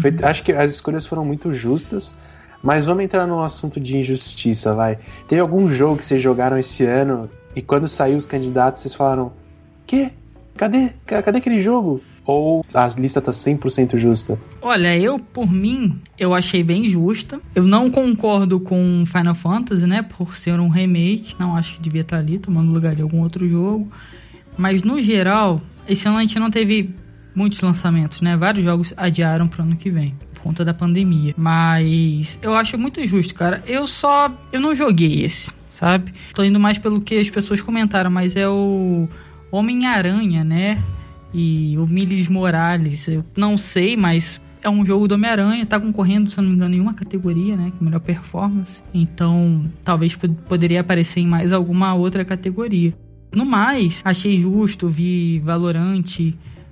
[0.00, 2.14] Foi- acho que as escolhas foram muito justas.
[2.62, 4.98] Mas vamos entrar num assunto de injustiça, vai.
[5.28, 7.22] Teve algum jogo que vocês jogaram esse ano
[7.54, 9.32] e quando saiu os candidatos vocês falaram:
[9.86, 10.10] "Quê?
[10.56, 10.90] Cadê?
[11.06, 14.36] Ca- Cadê aquele jogo?" Ou a lista tá 100% justa?
[14.60, 17.40] Olha, eu, por mim, eu achei bem justa.
[17.54, 20.02] Eu não concordo com Final Fantasy, né?
[20.02, 21.36] Por ser um remake.
[21.38, 23.88] Não acho que devia estar ali, tomando lugar de algum outro jogo.
[24.58, 26.92] Mas, no geral, esse ano a gente não teve
[27.32, 28.36] muitos lançamentos, né?
[28.36, 30.12] Vários jogos adiaram pro ano que vem.
[30.46, 31.34] Conta da pandemia.
[31.36, 33.64] Mas eu acho muito justo, cara.
[33.66, 34.30] Eu só.
[34.52, 36.12] Eu não joguei esse, sabe?
[36.34, 39.08] Tô indo mais pelo que as pessoas comentaram, mas é o
[39.50, 40.80] Homem-Aranha, né?
[41.34, 46.30] E o Miles Morales, eu não sei, mas é um jogo do Homem-Aranha, tá concorrendo,
[46.30, 47.72] se não me engano, em uma categoria, né?
[47.80, 48.80] Melhor performance.
[48.94, 52.94] Então, talvez pod- poderia aparecer em mais alguma outra categoria.
[53.34, 56.04] No mais, achei justo, vi Valorant,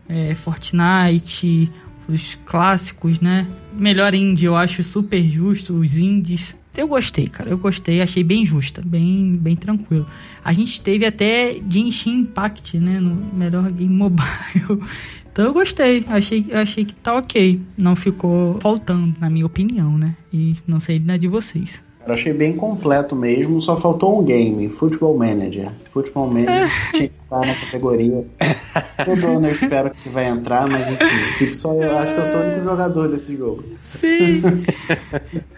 [0.08, 1.70] é, Fortnite,
[2.08, 3.46] os clássicos, né?
[3.76, 6.56] Melhor indie, eu acho super justo, os indies.
[6.76, 10.06] Eu gostei, cara, eu gostei, achei bem justa, bem, bem tranquilo.
[10.44, 14.82] A gente teve até Genshin Impact, né, no melhor game mobile.
[15.34, 17.60] Então eu gostei, achei, achei que tá ok.
[17.76, 20.14] Não ficou faltando, na minha opinião, né?
[20.32, 21.82] E não sei na de vocês.
[22.06, 25.70] Eu achei bem completo mesmo, só faltou um game, Football Manager.
[25.92, 28.24] Football Manager tinha que estar na categoria.
[29.04, 32.26] Todo ano eu espero que vai entrar, mas enfim, fico só, eu acho que eu
[32.26, 33.64] sou o único jogador desse jogo.
[33.86, 34.42] Sim.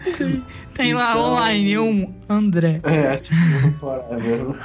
[0.15, 0.41] Sim.
[0.73, 2.79] Tem lá Então- online um André.
[2.83, 3.35] É, tipo,
[3.79, 4.55] forever.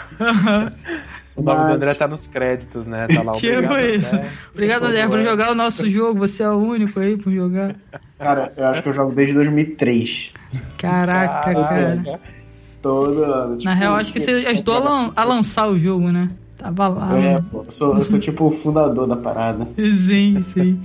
[1.34, 3.06] O nome Mas- do André tá nos créditos, né?
[3.08, 4.14] Tá lá Tipo obrigado, isso.
[4.14, 4.28] André.
[4.52, 6.18] Obrigado, André, por jogar o nosso jogo.
[6.20, 7.74] Você é o único aí por jogar.
[8.18, 10.32] Cara, eu acho que eu jogo desde 2003.
[10.78, 12.02] Caraca, cara.
[12.04, 12.20] Caraca.
[12.82, 13.50] Todo ano.
[13.52, 16.30] Na tipo, real, acho que você ajudou a, lan- a lançar o jogo, né?
[16.58, 17.18] Tava lá.
[17.18, 17.46] É, mano.
[17.50, 19.68] pô, eu sou, eu sou tipo o fundador da parada.
[19.76, 20.80] Sim, sim.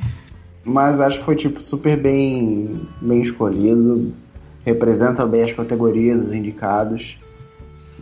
[0.63, 4.13] Mas acho que foi tipo super bem, bem escolhido.
[4.65, 7.17] Representa bem as categorias, os indicados.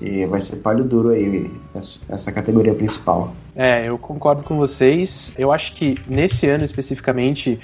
[0.01, 1.49] E vai ser palho duro aí,
[2.09, 3.33] essa- categoria principal.
[3.55, 5.33] É, eu concordo com vocês.
[5.37, 7.59] Eu acho que nesse ano especificamente,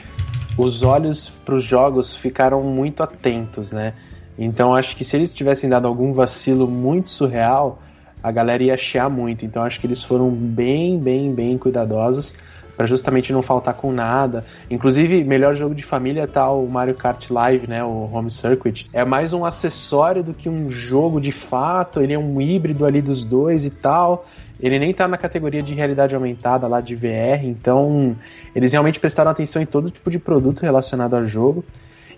[0.58, 3.94] os olhos para os jogos ficaram muito atentos, né?
[4.38, 7.82] Então acho que se eles tivessem dado algum vacilo muito surreal,
[8.24, 9.46] a galera ia chiar muito.
[9.46, 12.34] Então acho que eles foram bem, bem, bem cuidadosos
[12.82, 14.44] para justamente não faltar com nada.
[14.68, 18.90] Inclusive, melhor jogo de família tá o Mario Kart Live, né, o Home Circuit.
[18.92, 23.00] É mais um acessório do que um jogo de fato, ele é um híbrido ali
[23.00, 24.26] dos dois e tal.
[24.60, 28.16] Ele nem tá na categoria de realidade aumentada lá de VR, então
[28.56, 31.64] eles realmente prestaram atenção em todo tipo de produto relacionado ao jogo.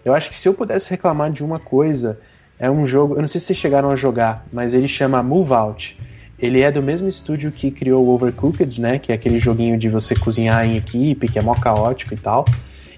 [0.06, 2.18] Eu acho que se eu pudesse reclamar de uma coisa,
[2.58, 5.52] é um jogo, eu não sei se vocês chegaram a jogar, mas ele chama Move
[5.52, 6.00] Out.
[6.44, 9.00] Ele é do mesmo estúdio que criou o Overcooked, né?
[9.00, 12.44] Que é aquele joguinho de você cozinhar em equipe, que é mó caótico e tal.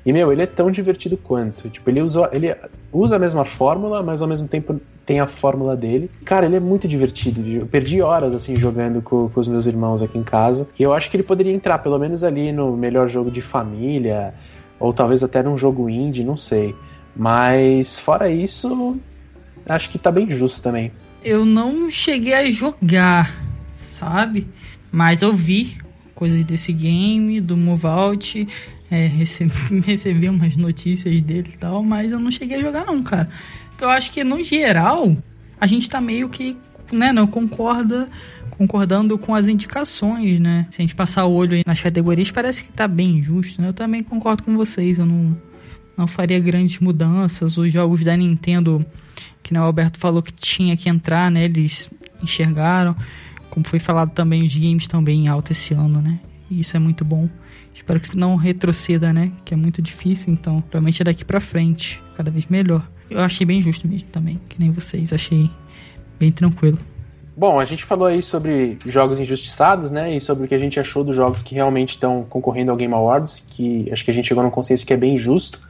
[0.03, 1.69] E, meu, ele é tão divertido quanto.
[1.69, 2.55] Tipo, ele usa, ele
[2.91, 6.09] usa a mesma fórmula, mas ao mesmo tempo tem a fórmula dele.
[6.25, 7.47] Cara, ele é muito divertido.
[7.47, 10.67] Eu perdi horas, assim, jogando com, com os meus irmãos aqui em casa.
[10.79, 14.33] E eu acho que ele poderia entrar, pelo menos ali no melhor jogo de família,
[14.79, 16.73] ou talvez até num jogo indie, não sei.
[17.15, 18.97] Mas, fora isso,
[19.69, 20.91] acho que tá bem justo também.
[21.25, 23.35] Eu não cheguei a jogar,
[23.77, 24.47] sabe?
[24.91, 25.75] Mas eu vi
[26.13, 28.47] coisas desse game, do Move Out,
[28.91, 33.01] é, recebi, recebi umas notícias dele e tal, mas eu não cheguei a jogar não,
[33.01, 33.27] cara.
[33.81, 35.17] Eu acho que no geral
[35.59, 36.55] a gente tá meio que,
[36.91, 38.07] né, não concorda
[38.51, 40.67] concordando com as indicações, né?
[40.69, 43.69] Se a gente passar o olho nas categorias, parece que tá bem justo, né?
[43.69, 45.35] Eu também concordo com vocês, eu não,
[45.97, 47.57] não faria grandes mudanças.
[47.57, 48.85] Os jogos da Nintendo,
[49.45, 51.43] que o Alberto falou que tinha que entrar, né?
[51.43, 51.87] Eles
[52.23, 52.95] enxergaram.
[53.51, 56.19] Como foi falado também, os games estão em alta esse ano, né?
[56.49, 57.29] E isso é muito bom.
[57.71, 59.31] Espero que não retroceda, né?
[59.45, 62.89] Que é muito difícil, então, provavelmente é daqui pra frente, cada vez melhor.
[63.07, 65.47] Eu achei bem justo mesmo também, que nem vocês, achei
[66.19, 66.79] bem tranquilo.
[67.37, 70.15] Bom, a gente falou aí sobre jogos injustiçados, né?
[70.15, 72.93] E sobre o que a gente achou dos jogos que realmente estão concorrendo ao Game
[72.93, 75.61] Awards, que acho que a gente chegou num consenso que é bem justo.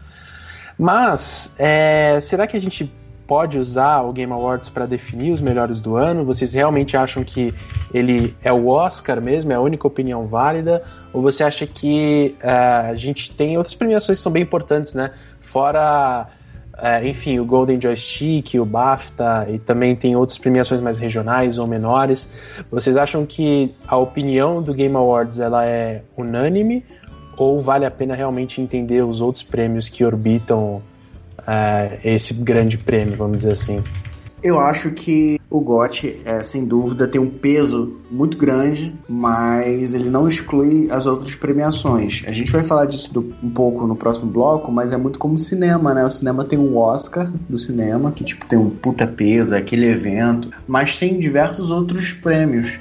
[0.78, 2.90] Mas, é, será que a gente
[3.28, 6.24] pode usar o Game Awards para definir os melhores do ano?
[6.24, 7.54] Vocês realmente acham que
[7.94, 10.84] ele é o Oscar mesmo, é a única opinião válida?
[11.12, 15.12] Ou você acha que uh, a gente tem outras premiações que são bem importantes, né?
[15.42, 16.28] Fora,
[16.74, 21.68] uh, enfim, o Golden Joystick, o BAFTA, e também tem outras premiações mais regionais ou
[21.68, 22.32] menores.
[22.70, 26.86] Vocês acham que a opinião do Game Awards ela é unânime?
[27.38, 30.82] Ou vale a pena realmente entender os outros prêmios que orbitam
[31.48, 33.84] uh, esse grande prêmio, vamos dizer assim?
[34.44, 40.08] Eu acho que o GOT, é, sem dúvida, tem um peso muito grande, mas ele
[40.08, 42.24] não exclui as outras premiações.
[42.28, 45.34] A gente vai falar disso do, um pouco no próximo bloco, mas é muito como
[45.34, 46.06] o cinema, né?
[46.06, 49.88] O cinema tem um Oscar do cinema, que tipo tem um puta peso, é aquele
[49.88, 52.72] evento, mas tem diversos outros prêmios.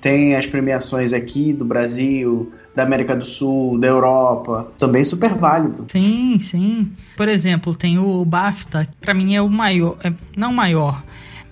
[0.00, 5.86] Tem as premiações aqui do Brasil, da América do Sul, da Europa, também super válido.
[5.90, 6.92] Sim, sim.
[7.20, 11.04] Por exemplo, tem o BAFTA, para mim é o maior, é, não maior,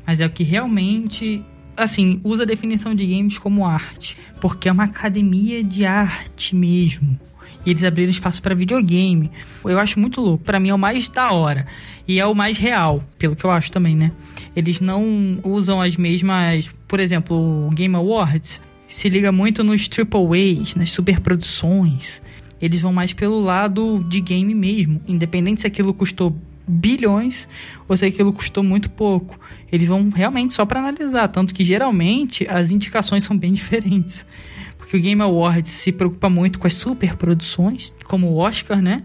[0.07, 1.45] mas é o que realmente
[1.77, 7.21] assim, usa a definição de games como arte, porque é uma academia de arte mesmo.
[7.67, 9.31] E eles abriram espaço para videogame.
[9.63, 10.43] Eu acho muito louco.
[10.43, 11.67] Para mim é o mais da hora.
[12.09, 14.11] E é o mais real, pelo que eu acho também, né?
[14.57, 16.71] Eles não usam as mesmas.
[16.89, 22.23] Por exemplo, o Game Awards se liga muito nos triple A's, nas superproduções.
[22.61, 27.49] Eles vão mais pelo lado de game mesmo, independente se aquilo custou bilhões
[27.89, 29.39] ou se aquilo custou muito pouco.
[29.73, 34.25] Eles vão realmente só para analisar, tanto que geralmente as indicações são bem diferentes.
[34.77, 39.03] Porque o Game Awards se preocupa muito com as superproduções, como o Oscar, né?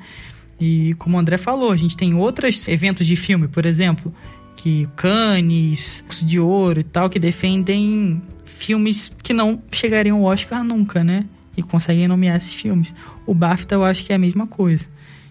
[0.60, 4.13] E como o André falou, a gente tem outros eventos de filme, por exemplo,
[4.56, 11.04] que Cannes, de Ouro e tal, que defendem filmes que não chegariam ao Oscar nunca,
[11.04, 11.26] né?
[11.56, 12.94] E conseguem nomear esses filmes.
[13.26, 14.86] O BAFTA eu acho que é a mesma coisa.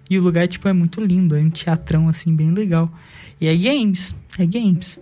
[0.09, 2.93] E o lugar, tipo, é muito lindo, é um teatrão, assim, bem legal.
[3.41, 5.01] E é games, é games.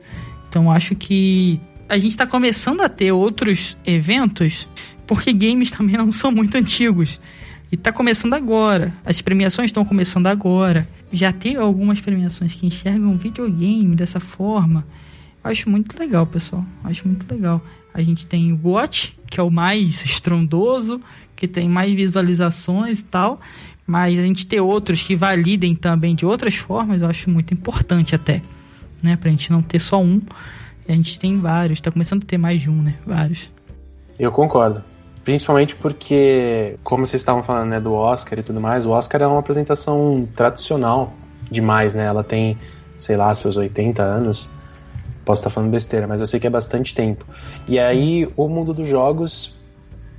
[0.48, 4.68] Então acho que a gente está começando a ter outros eventos,
[5.06, 7.20] porque games também não são muito antigos.
[7.70, 8.94] E está começando agora.
[9.04, 10.88] As premiações estão começando agora.
[11.12, 14.86] Já tem algumas premiações que enxergam videogame dessa forma.
[15.42, 16.64] Acho muito legal, pessoal.
[16.84, 17.64] Acho muito legal.
[17.92, 21.00] A gente tem o GOT, que é o mais estrondoso,
[21.34, 23.40] que tem mais visualizações e tal.
[23.86, 28.14] Mas a gente ter outros que validem também de outras formas, eu acho muito importante
[28.14, 28.40] até.
[29.02, 29.16] Né?
[29.16, 30.20] Pra gente não ter só um.
[30.88, 31.80] A gente tem vários.
[31.80, 32.94] Tá começando a ter mais de um, né?
[33.06, 33.50] Vários.
[34.18, 34.82] Eu concordo.
[35.24, 39.26] Principalmente porque, como vocês estavam falando, né, do Oscar e tudo mais, o Oscar é
[39.26, 41.12] uma apresentação tradicional
[41.50, 42.04] demais, né?
[42.04, 42.58] Ela tem,
[42.96, 44.50] sei lá, seus 80 anos.
[45.30, 47.24] Posso estar falando besteira, mas eu sei que é bastante tempo.
[47.68, 49.54] E aí, o mundo dos jogos,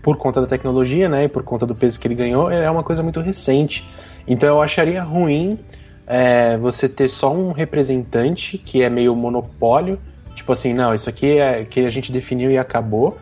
[0.01, 2.81] por conta da tecnologia, né, e por conta do peso que ele ganhou, é uma
[2.81, 3.85] coisa muito recente.
[4.25, 5.59] Então eu acharia ruim
[6.07, 9.99] é, você ter só um representante que é meio monopólio,
[10.33, 13.17] tipo assim, não, isso aqui é que a gente definiu e acabou.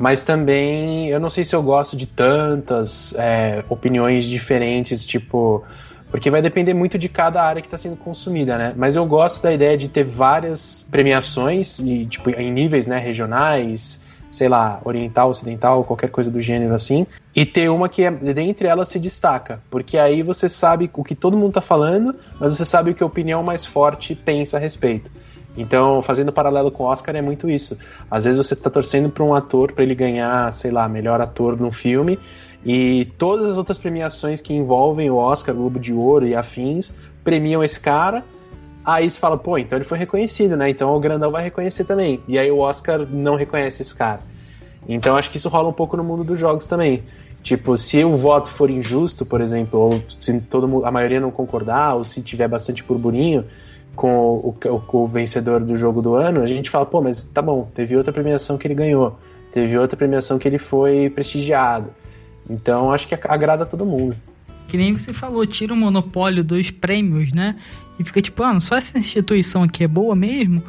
[0.00, 5.62] Mas também eu não sei se eu gosto de tantas é, opiniões diferentes, tipo,
[6.12, 8.74] porque vai depender muito de cada área que está sendo consumida, né?
[8.76, 14.02] Mas eu gosto da ideia de ter várias premiações e tipo em níveis, né, regionais,
[14.30, 18.68] sei lá, oriental, ocidental, qualquer coisa do gênero assim, e ter uma que é, dentre
[18.68, 22.64] elas se destaca, porque aí você sabe o que todo mundo está falando, mas você
[22.66, 25.10] sabe o que a opinião mais forte pensa a respeito.
[25.56, 27.76] Então, fazendo paralelo com o Oscar, é muito isso.
[28.10, 31.58] Às vezes você tá torcendo para um ator para ele ganhar, sei lá, melhor ator
[31.58, 32.18] num filme,
[32.64, 36.94] e todas as outras premiações que envolvem o Oscar, Globo de Ouro e afins
[37.24, 38.24] premiam esse cara.
[38.84, 40.70] Aí você fala, pô, então ele foi reconhecido, né?
[40.70, 42.20] Então o grandão vai reconhecer também.
[42.26, 44.20] E aí o Oscar não reconhece esse cara.
[44.88, 47.02] Então acho que isso rola um pouco no mundo dos jogos também.
[47.42, 51.30] Tipo, se o voto for injusto, por exemplo, ou se todo mundo, a maioria não
[51.30, 53.44] concordar, ou se tiver bastante burburinho
[53.96, 57.42] com o, o, o vencedor do jogo do ano, a gente fala, pô, mas tá
[57.42, 59.18] bom, teve outra premiação que ele ganhou,
[59.50, 61.90] teve outra premiação que ele foi prestigiado.
[62.48, 64.16] Então acho que agrada todo mundo.
[64.68, 67.56] Que nem você falou, tira o monopólio dos prêmios, né?
[67.98, 70.62] E fica tipo, ah, só essa instituição aqui é boa mesmo?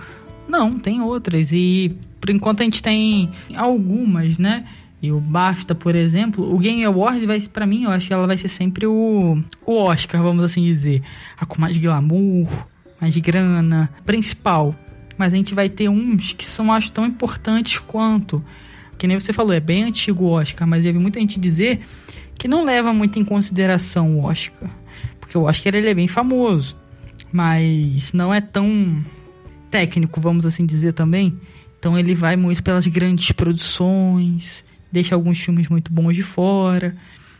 [0.47, 1.51] Não, tem outras.
[1.51, 4.65] E por enquanto a gente tem algumas, né?
[5.01, 8.25] E o BAFTA, por exemplo, o Game Awards vai para mim, eu acho que ela
[8.25, 11.01] vai ser sempre o, o Oscar, vamos assim dizer.
[11.37, 12.47] A com mais glamour,
[13.01, 14.73] mais grana, principal.
[15.17, 18.43] Mas a gente vai ter uns que são acho tão importantes quanto
[18.97, 21.81] que nem você falou, é bem antigo o Oscar, mas eu vi muita gente dizer
[22.35, 24.69] que não leva muito em consideração o Oscar.
[25.19, 26.75] Porque o Oscar ele é bem famoso,
[27.31, 29.03] mas não é tão
[29.69, 31.37] técnico, vamos assim dizer também.
[31.79, 36.95] Então ele vai muito pelas grandes produções, deixa alguns filmes muito bons de fora.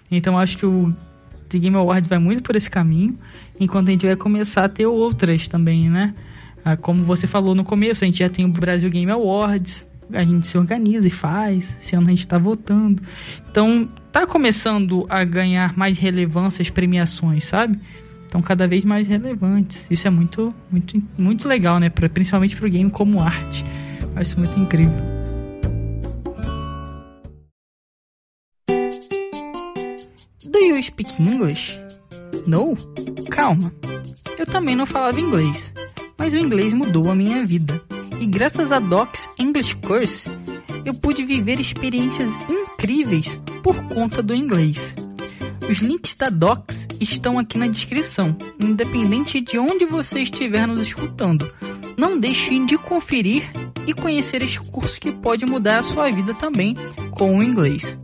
[0.10, 0.94] Então acho que o
[1.50, 3.18] The Game Awards vai muito por esse caminho,
[3.60, 6.16] enquanto a gente vai começar a ter outras também, né?
[6.66, 10.24] Ah, como você falou no começo, a gente já tem o Brasil Game Awards, a
[10.24, 13.02] gente se organiza e faz, esse ano a gente está votando.
[13.50, 17.80] Então, tá começando a ganhar mais relevância as premiações, sabe?
[18.28, 19.86] Então, cada vez mais relevantes.
[19.90, 21.90] Isso é muito, muito, muito legal, né?
[21.90, 23.64] Pra, principalmente para o game como arte.
[24.02, 25.14] Eu acho muito incrível.
[30.46, 31.80] Do you speak English?
[32.48, 32.76] No?
[33.30, 33.74] Calma.
[34.38, 35.72] Eu também não falava inglês,
[36.18, 37.82] mas o inglês mudou a minha vida
[38.24, 40.30] e graças a Docs English Course
[40.86, 44.96] eu pude viver experiências incríveis por conta do inglês.
[45.70, 51.54] Os links da Docs estão aqui na descrição, independente de onde você estiver nos escutando.
[51.98, 53.44] Não deixe de conferir
[53.86, 56.78] e conhecer este curso que pode mudar a sua vida também
[57.12, 58.00] com o inglês.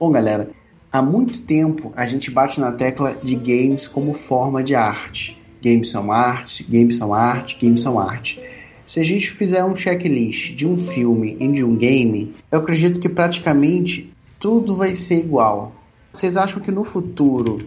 [0.00, 0.50] Bom, galera,
[0.90, 5.90] há muito tempo a gente bate na tecla de games como forma de arte games
[5.90, 8.40] são arte, games são arte, games são arte.
[8.84, 13.00] Se a gente fizer um checklist de um filme e de um game, eu acredito
[13.00, 15.72] que praticamente tudo vai ser igual.
[16.12, 17.66] Vocês acham que no futuro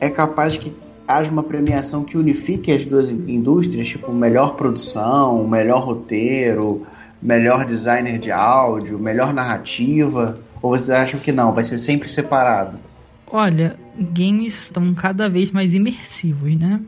[0.00, 0.72] é capaz que
[1.06, 6.86] haja uma premiação que unifique as duas indústrias, tipo melhor produção, melhor roteiro,
[7.20, 10.38] melhor designer de áudio, melhor narrativa?
[10.62, 12.78] Ou vocês acham que não, vai ser sempre separado?
[13.26, 16.80] Olha, games estão cada vez mais imersivos, né?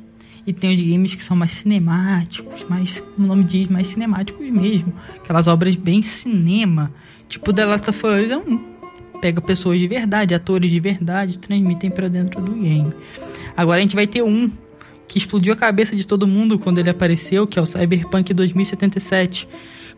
[0.46, 4.48] E tem os games que são mais cinemáticos, mais, como o nome diz, mais cinemáticos
[4.50, 4.92] mesmo.
[5.16, 6.92] Aquelas obras bem cinema.
[7.28, 8.72] Tipo The Last of Us é um.
[9.20, 12.92] Pega pessoas de verdade, atores de verdade, transmitem para dentro do game.
[13.56, 14.50] Agora a gente vai ter um
[15.06, 19.48] que explodiu a cabeça de todo mundo quando ele apareceu, que é o Cyberpunk 2077.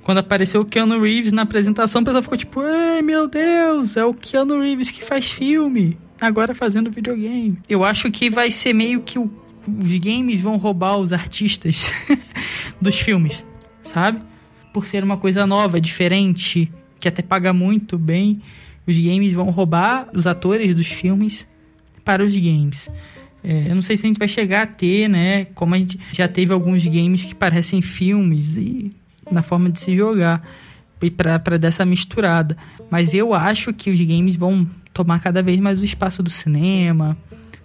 [0.02, 4.04] Quando apareceu o Keanu Reeves na apresentação, o pessoal ficou tipo, ei meu Deus, é
[4.04, 7.56] o Keanu Reeves que faz filme, agora fazendo videogame.
[7.66, 9.30] Eu acho que vai ser meio que o
[9.66, 11.90] os games vão roubar os artistas
[12.80, 13.44] dos filmes,
[13.82, 14.20] sabe?
[14.72, 18.40] Por ser uma coisa nova, diferente, que até paga muito bem,
[18.86, 21.46] os games vão roubar os atores dos filmes
[22.04, 22.90] para os games.
[23.42, 25.46] É, eu não sei se a gente vai chegar a ter, né?
[25.54, 28.92] Como a gente já teve alguns games que parecem filmes e
[29.30, 30.42] na forma de se jogar
[31.42, 32.56] para dessa misturada.
[32.90, 37.16] Mas eu acho que os games vão tomar cada vez mais o espaço do cinema,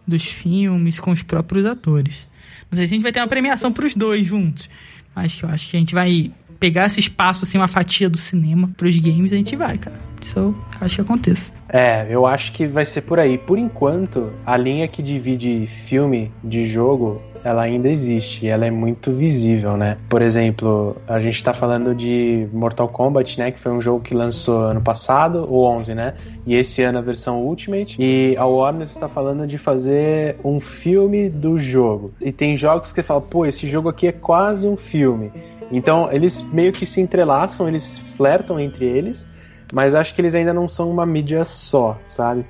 [0.10, 2.28] dos filmes com os próprios atores.
[2.70, 4.70] Não sei se a gente vai ter uma premiação para os dois juntos,
[5.16, 8.70] mas eu acho que a gente vai pegar esse espaço, assim, uma fatia do cinema
[8.76, 10.00] para os games, a gente vai, cara.
[10.22, 11.52] Isso eu acho que aconteça.
[11.70, 13.38] É, eu acho que vai ser por aí.
[13.38, 18.72] Por enquanto, a linha que divide filme de jogo ela ainda existe e ela é
[18.72, 19.98] muito visível, né?
[20.10, 23.52] Por exemplo, a gente tá falando de Mortal Kombat, né?
[23.52, 26.16] Que foi um jogo que lançou ano passado, o 11, né?
[26.46, 27.98] E esse ano a versão Ultimate.
[28.00, 32.12] E a Warner está falando de fazer um filme do jogo.
[32.22, 35.32] E tem jogos que falam, pô, esse jogo aqui é quase um filme.
[35.72, 39.26] Então eles meio que se entrelaçam, eles flertam entre eles,
[39.72, 42.46] mas acho que eles ainda não são uma mídia só, sabe?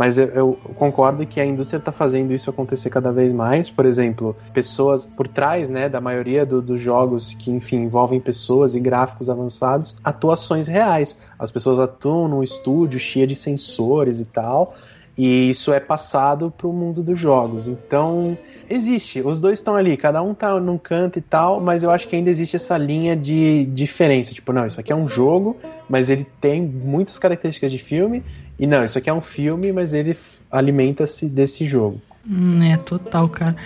[0.00, 3.68] Mas eu, eu concordo que a indústria está fazendo isso acontecer cada vez mais.
[3.68, 8.74] Por exemplo, pessoas por trás né, da maioria do, dos jogos que, enfim, envolvem pessoas
[8.74, 11.20] e gráficos avançados, atuações reais.
[11.38, 14.74] As pessoas atuam num estúdio cheio de sensores e tal.
[15.18, 17.68] e isso é passado para o mundo dos jogos.
[17.68, 18.38] Então,
[18.70, 22.08] existe, os dois estão ali, cada um tá num canto e tal, mas eu acho
[22.08, 24.32] que ainda existe essa linha de diferença.
[24.32, 25.58] Tipo, não, isso aqui é um jogo,
[25.90, 28.22] mas ele tem muitas características de filme,
[28.60, 30.14] e não, isso aqui é um filme, mas ele
[30.50, 31.98] alimenta-se desse jogo.
[32.28, 33.56] Hum, é, total, cara.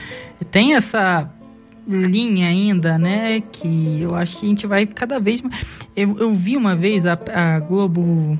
[0.52, 1.28] Tem essa
[1.84, 3.40] linha ainda, né?
[3.40, 5.66] Que eu acho que a gente vai cada vez mais.
[5.96, 8.38] Eu, eu vi uma vez a, a Globo.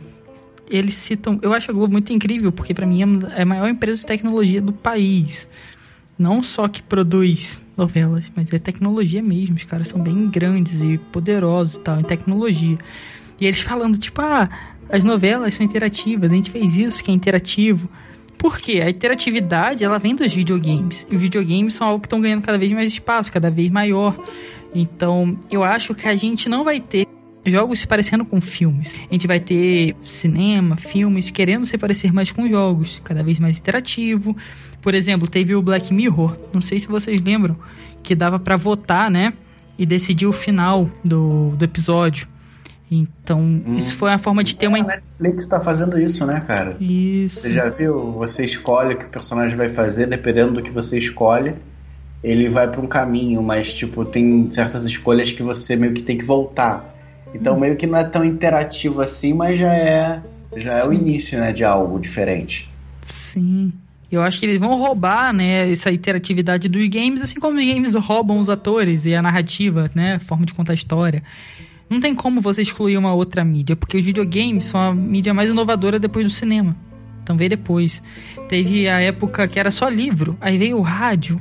[0.70, 1.40] Eles citam.
[1.42, 3.02] Eu acho a Globo muito incrível, porque para mim
[3.34, 5.48] é a maior empresa de tecnologia do país.
[6.16, 9.57] Não só que produz novelas, mas é tecnologia mesmo.
[9.57, 12.78] Os caras são bem grandes e poderosos e tal, em tecnologia.
[13.40, 14.48] E eles falando, tipo, ah,
[14.89, 17.89] as novelas são interativas, a gente fez isso que é interativo.
[18.39, 21.07] Porque a interatividade ela vem dos videogames.
[21.11, 24.16] E os videogames são algo que estão ganhando cada vez mais espaço, cada vez maior.
[24.74, 27.07] Então, eu acho que a gente não vai ter
[27.47, 28.95] jogos se parecendo com filmes.
[29.09, 33.59] A gente vai ter cinema, filmes querendo se parecer mais com jogos, cada vez mais
[33.59, 34.37] interativo.
[34.80, 37.57] Por exemplo, teve o Black Mirror, não sei se vocês lembram,
[38.03, 39.32] que dava para votar, né?
[39.78, 42.28] E decidir o final do, do episódio.
[42.91, 43.76] Então, hum.
[43.76, 44.78] isso foi uma forma de ter uma.
[44.78, 46.76] A Netflix tá fazendo isso, né, cara?
[46.80, 47.41] Isso.
[47.41, 48.12] Você já viu?
[48.12, 51.55] Você escolhe o que o personagem vai fazer, dependendo do que você escolhe,
[52.22, 56.18] ele vai para um caminho, mas, tipo, tem certas escolhas que você meio que tem
[56.18, 56.95] que voltar.
[57.35, 57.61] Então, hum.
[57.61, 60.22] meio que não é tão interativo assim, mas já é,
[60.57, 62.70] já é o início, né, de algo diferente.
[63.03, 63.72] Sim.
[64.11, 67.95] Eu acho que eles vão roubar, né, essa interatividade dos games, assim como os games
[67.95, 71.22] roubam os atores e a narrativa, né, a forma de contar a história.
[71.89, 75.51] Não tem como você excluir uma outra mídia, porque os videogames são a mídia mais
[75.51, 76.76] inovadora depois do cinema.
[77.22, 78.03] Então veio depois.
[78.49, 81.41] Teve a época que era só livro, aí veio o rádio,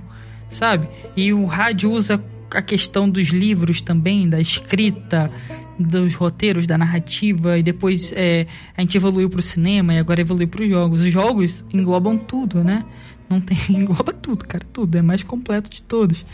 [0.50, 0.88] sabe?
[1.16, 5.32] E o rádio usa a questão dos livros também, da escrita,
[5.78, 10.22] dos roteiros, da narrativa, e depois é, a gente evoluiu para o cinema e agora
[10.22, 11.02] evoluiu para os jogos.
[11.02, 12.86] Os jogos englobam tudo, né?
[13.30, 16.26] Não tem engloba tudo, cara, tudo é mais completo de todos.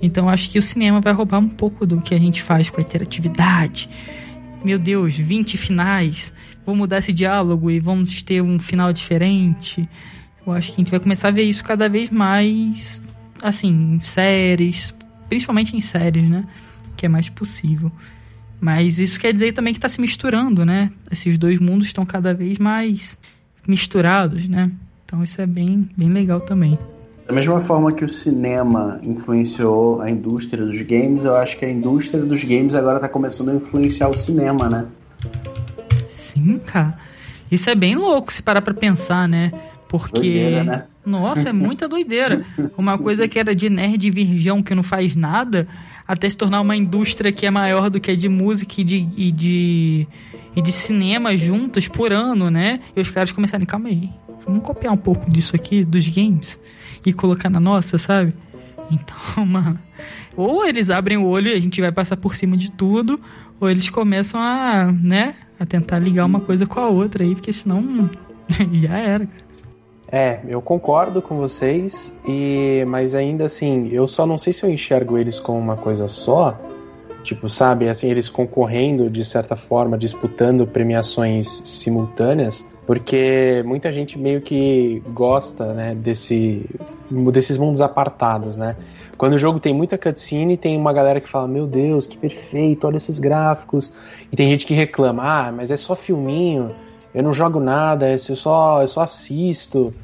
[0.00, 2.80] Então acho que o cinema vai roubar um pouco do que a gente faz com
[2.80, 3.88] a interatividade.
[4.64, 6.32] Meu Deus, 20 finais.
[6.64, 9.88] Vou mudar esse diálogo e vamos ter um final diferente.
[10.46, 13.02] Eu acho que a gente vai começar a ver isso cada vez mais,
[13.42, 14.94] assim, em séries,
[15.28, 16.46] principalmente em séries, né?
[16.96, 17.92] Que é mais possível.
[18.60, 20.90] Mas isso quer dizer também que está se misturando, né?
[21.10, 23.18] Esses dois mundos estão cada vez mais
[23.66, 24.70] misturados, né?
[25.04, 26.78] Então isso é bem, bem legal também.
[27.26, 31.70] Da mesma forma que o cinema influenciou a indústria dos games, eu acho que a
[31.70, 34.86] indústria dos games agora está começando a influenciar o cinema, né?
[36.10, 36.98] Sim, cara.
[37.50, 39.52] Isso é bem louco se parar pra pensar, né?
[39.88, 40.20] Porque.
[40.20, 40.84] Doideira, né?
[41.04, 42.44] Nossa, é muita doideira.
[42.76, 45.66] Uma coisa que era de nerd virgão que não faz nada,
[46.06, 49.08] até se tornar uma indústria que é maior do que a de música e de,
[49.16, 50.06] e de,
[50.56, 52.80] e de cinema juntas por ano, né?
[52.94, 54.10] E os caras começarem, calma aí,
[54.46, 56.58] vamos copiar um pouco disso aqui, dos games
[57.10, 58.34] e colocar na nossa, sabe?
[58.90, 59.78] Então, mano,
[60.36, 63.20] ou eles abrem o olho e a gente vai passar por cima de tudo,
[63.60, 67.52] ou eles começam a, né, a tentar ligar uma coisa com a outra aí, porque
[67.52, 68.10] senão
[68.74, 69.28] já era,
[70.10, 74.70] É, eu concordo com vocês, e mas ainda assim, eu só não sei se eu
[74.70, 76.58] enxergo eles como uma coisa só,
[77.22, 84.40] tipo, sabe, assim, eles concorrendo de certa forma, disputando premiações simultâneas, porque muita gente meio
[84.40, 86.68] que gosta, né, desse,
[87.32, 88.76] desses mundos apartados, né?
[89.16, 92.86] Quando o jogo tem muita cutscene, tem uma galera que fala, meu Deus, que perfeito,
[92.86, 93.92] olha esses gráficos.
[94.30, 96.72] E tem gente que reclama, ah, mas é só filminho,
[97.14, 99.94] eu não jogo nada, eu só, eu só assisto.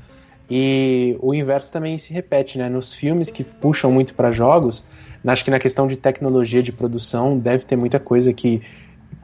[0.48, 2.68] E o inverso também se repete, né?
[2.68, 4.86] Nos filmes que puxam muito para jogos,
[5.26, 8.62] acho que na questão de tecnologia de produção deve ter muita coisa que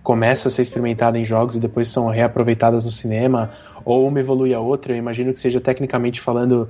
[0.07, 3.50] começa a ser experimentada em jogos e depois são reaproveitadas no cinema,
[3.84, 4.92] ou uma evolui a outra.
[4.92, 6.68] Eu imagino que seja tecnicamente falando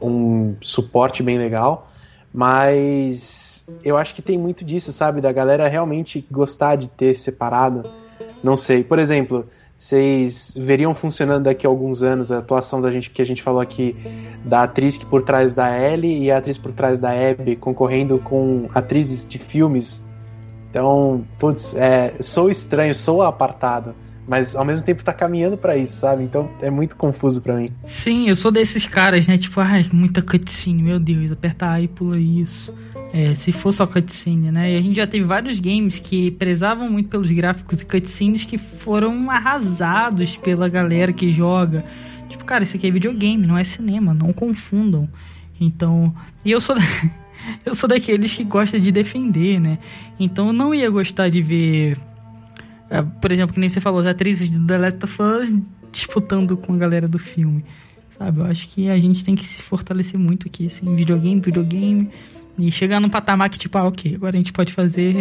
[0.00, 1.90] um suporte bem legal,
[2.32, 5.20] mas eu acho que tem muito disso, sabe?
[5.20, 7.82] Da galera realmente gostar de ter separado.
[8.42, 8.82] Não sei.
[8.82, 9.44] Por exemplo,
[9.76, 13.60] vocês veriam funcionando daqui a alguns anos a atuação da gente que a gente falou
[13.60, 13.94] aqui
[14.46, 18.18] da atriz que por trás da Ellie e a atriz por trás da Abby concorrendo
[18.18, 20.07] com atrizes de filmes
[20.70, 23.94] então, putz, é, sou estranho, sou apartado,
[24.26, 26.22] mas ao mesmo tempo tá caminhando para isso, sabe?
[26.22, 27.72] Então é muito confuso para mim.
[27.86, 29.38] Sim, eu sou desses caras, né?
[29.38, 32.74] Tipo, ai, muita cutscene, meu Deus, aperta A e pula isso.
[33.10, 34.72] É, se for só cutscene, né?
[34.74, 38.58] E a gente já teve vários games que prezavam muito pelos gráficos e cutscenes que
[38.58, 41.82] foram arrasados pela galera que joga.
[42.28, 45.08] Tipo, cara, isso aqui é videogame, não é cinema, não confundam.
[45.58, 46.14] Então,
[46.44, 46.76] e eu sou
[47.64, 49.78] eu sou daqueles que gosta de defender, né?
[50.18, 51.96] Então eu não ia gostar de ver,
[52.90, 55.54] é, por exemplo, que nem você falou, as atrizes de The Last of Us
[55.92, 57.64] disputando com a galera do filme.
[58.18, 58.40] sabe?
[58.40, 62.10] Eu acho que a gente tem que se fortalecer muito aqui, assim, videogame, videogame,
[62.58, 65.16] e chegar num patamar que, tipo, ah, ok, agora a gente pode fazer.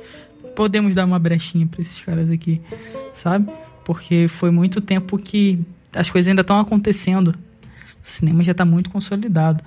[0.54, 2.60] Podemos dar uma brechinha pra esses caras aqui,
[3.12, 3.50] sabe?
[3.84, 5.58] Porque foi muito tempo que
[5.94, 7.34] as coisas ainda estão acontecendo.
[8.02, 9.64] O cinema já está muito consolidado.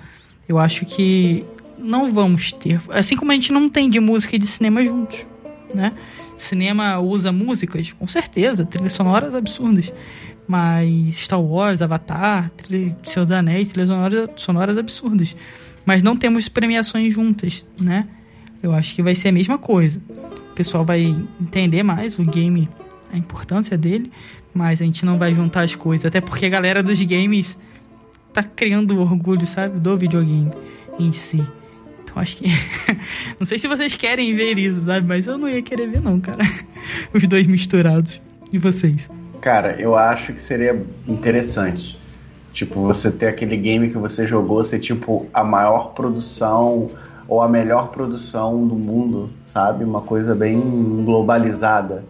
[0.48, 1.44] Eu acho que
[1.78, 2.80] não vamos ter.
[2.90, 5.24] Assim como a gente não tem de música e de cinema juntos,
[5.74, 5.92] né?
[6.36, 9.92] Cinema usa músicas, com certeza, trilhas sonoras absurdas.
[10.46, 15.36] Mas Star Wars, Avatar, trilha, Senhor dos Anéis, trilhas sonoras, sonoras absurdas.
[15.84, 18.06] Mas não temos premiações juntas, né?
[18.62, 20.00] Eu acho que vai ser a mesma coisa.
[20.50, 22.68] O pessoal vai entender mais o game,
[23.12, 24.10] a importância dele,
[24.54, 26.06] mas a gente não vai juntar as coisas.
[26.06, 27.58] Até porque a galera dos games
[28.32, 29.78] tá criando orgulho, sabe?
[29.78, 30.52] Do videogame
[30.98, 31.44] em si.
[32.08, 32.46] Então acho que.
[33.38, 35.06] não sei se vocês querem ver isso, sabe?
[35.06, 36.44] Mas eu não ia querer ver, não, cara.
[37.12, 38.20] Os dois misturados.
[38.52, 39.10] E vocês?
[39.40, 41.98] Cara, eu acho que seria interessante.
[42.52, 46.90] Tipo, você ter aquele game que você jogou ser tipo a maior produção
[47.28, 49.84] ou a melhor produção do mundo, sabe?
[49.84, 50.58] Uma coisa bem
[51.04, 52.04] globalizada.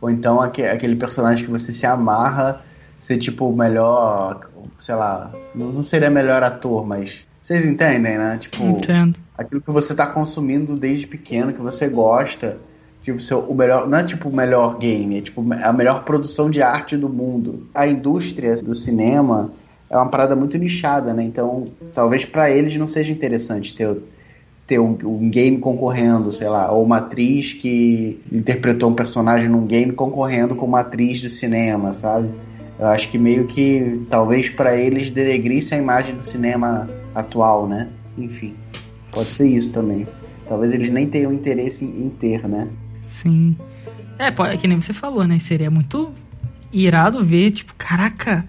[0.00, 2.60] Ou então aquele personagem que você se amarra
[3.00, 4.40] ser tipo o melhor,
[4.80, 8.36] sei lá, não seria melhor ator, mas vocês entendem, né?
[8.38, 9.16] Tipo, Entendo.
[9.36, 12.58] Aquilo que você tá consumindo desde pequeno, que você gosta,
[13.02, 16.50] tipo, seu, o melhor, não é tipo o melhor game, é tipo a melhor produção
[16.50, 17.66] de arte do mundo.
[17.74, 19.50] A indústria do cinema
[19.88, 21.22] é uma parada muito nichada, né?
[21.22, 21.64] Então,
[21.94, 23.96] talvez para eles não seja interessante ter
[24.66, 29.64] ter um, um, game concorrendo, sei lá, ou uma atriz que interpretou um personagem num
[29.64, 32.28] game concorrendo com uma atriz do cinema, sabe?
[32.76, 37.88] Eu acho que meio que talvez para eles denegrisse a imagem do cinema atual, né?
[38.18, 38.54] Enfim,
[39.16, 40.06] pode ser isso também.
[40.46, 42.68] Talvez eles nem tenham interesse em, ter, né?
[43.14, 43.56] Sim.
[44.18, 45.38] É, é que nem você falou, né?
[45.38, 46.12] Seria muito
[46.72, 48.46] irado ver, tipo, caraca,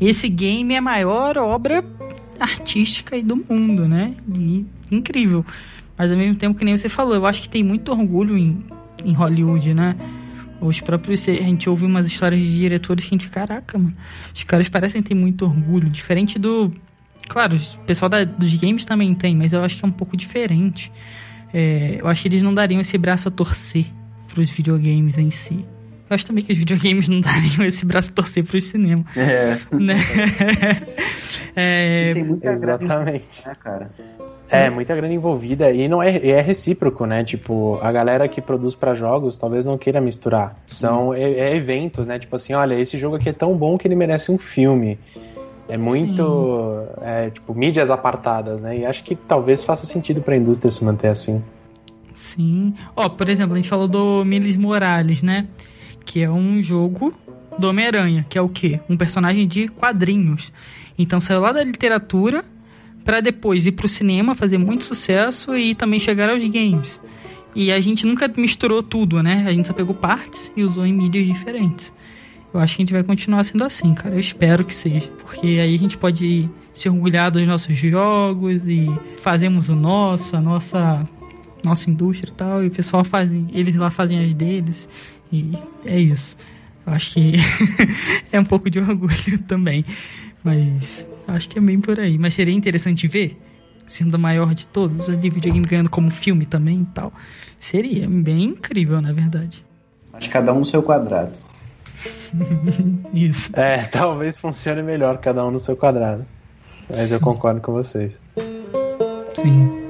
[0.00, 1.84] esse game é a maior obra
[2.40, 4.14] artística aí do mundo, né?
[4.34, 5.44] E, incrível.
[5.96, 8.64] Mas ao mesmo tempo que nem você falou, eu acho que tem muito orgulho em,
[9.04, 9.94] em Hollywood, né?
[10.60, 11.28] Os próprios.
[11.28, 13.94] A gente ouve umas histórias de diretores que a gente caraca, mano.
[14.34, 15.90] Os caras parecem ter muito orgulho.
[15.90, 16.72] Diferente do.
[17.28, 20.16] Claro, o pessoal da, dos games também tem, mas eu acho que é um pouco
[20.16, 20.90] diferente.
[21.52, 23.86] É, eu acho que eles não dariam esse braço a torcer
[24.28, 25.64] pros videogames em si.
[26.10, 29.04] Eu acho também que os videogames não dariam esse braço a torcer pro cinema.
[29.16, 29.58] É.
[29.72, 29.96] Né?
[31.54, 32.12] é...
[32.14, 33.42] Tem muita Exatamente.
[33.42, 33.90] Grana, né, cara?
[34.50, 37.22] É, muita grana envolvida e não é, é recíproco, né?
[37.22, 40.54] Tipo, a galera que produz para jogos talvez não queira misturar.
[40.66, 42.18] São é, é eventos, né?
[42.18, 44.98] Tipo assim, olha, esse jogo aqui é tão bom que ele merece um filme.
[45.68, 48.78] É muito, é, tipo, mídias apartadas, né?
[48.78, 51.44] E acho que talvez faça sentido para a indústria se manter assim.
[52.14, 52.74] Sim.
[52.96, 55.46] Ó, oh, por exemplo, a gente falou do Miles Morales, né?
[56.04, 57.12] Que é um jogo
[57.58, 58.80] do Homem-Aranha, que é o quê?
[58.88, 60.52] Um personagem de quadrinhos.
[60.98, 62.44] Então saiu lá da literatura
[63.04, 67.00] para depois ir pro cinema, fazer muito sucesso e também chegar aos games.
[67.54, 69.44] E a gente nunca misturou tudo, né?
[69.46, 71.92] A gente só pegou partes e usou em mídias diferentes.
[72.52, 74.14] Eu acho que a gente vai continuar sendo assim, cara.
[74.14, 75.08] Eu espero que seja.
[75.18, 78.88] Porque aí a gente pode se orgulhar dos nossos jogos e
[79.22, 81.06] fazemos o nosso, a nossa
[81.64, 82.64] nossa indústria e tal.
[82.64, 84.88] E o pessoal fazem, eles lá fazem as deles.
[85.32, 85.52] E
[85.84, 86.36] é isso.
[86.86, 87.34] Eu acho que
[88.32, 89.84] é um pouco de orgulho também.
[90.42, 92.18] Mas acho que é bem por aí.
[92.18, 93.36] Mas seria interessante ver,
[93.86, 97.12] sendo a maior de todos, ali videogame ganhando como filme também e tal.
[97.58, 99.64] Seria bem incrível, na verdade.
[100.12, 101.38] Mas cada um no seu quadrado.
[103.12, 103.50] Isso.
[103.58, 106.24] É, talvez funcione melhor cada um no seu quadrado.
[106.88, 107.14] Mas Sim.
[107.14, 108.18] eu concordo com vocês.
[109.34, 109.88] Sim.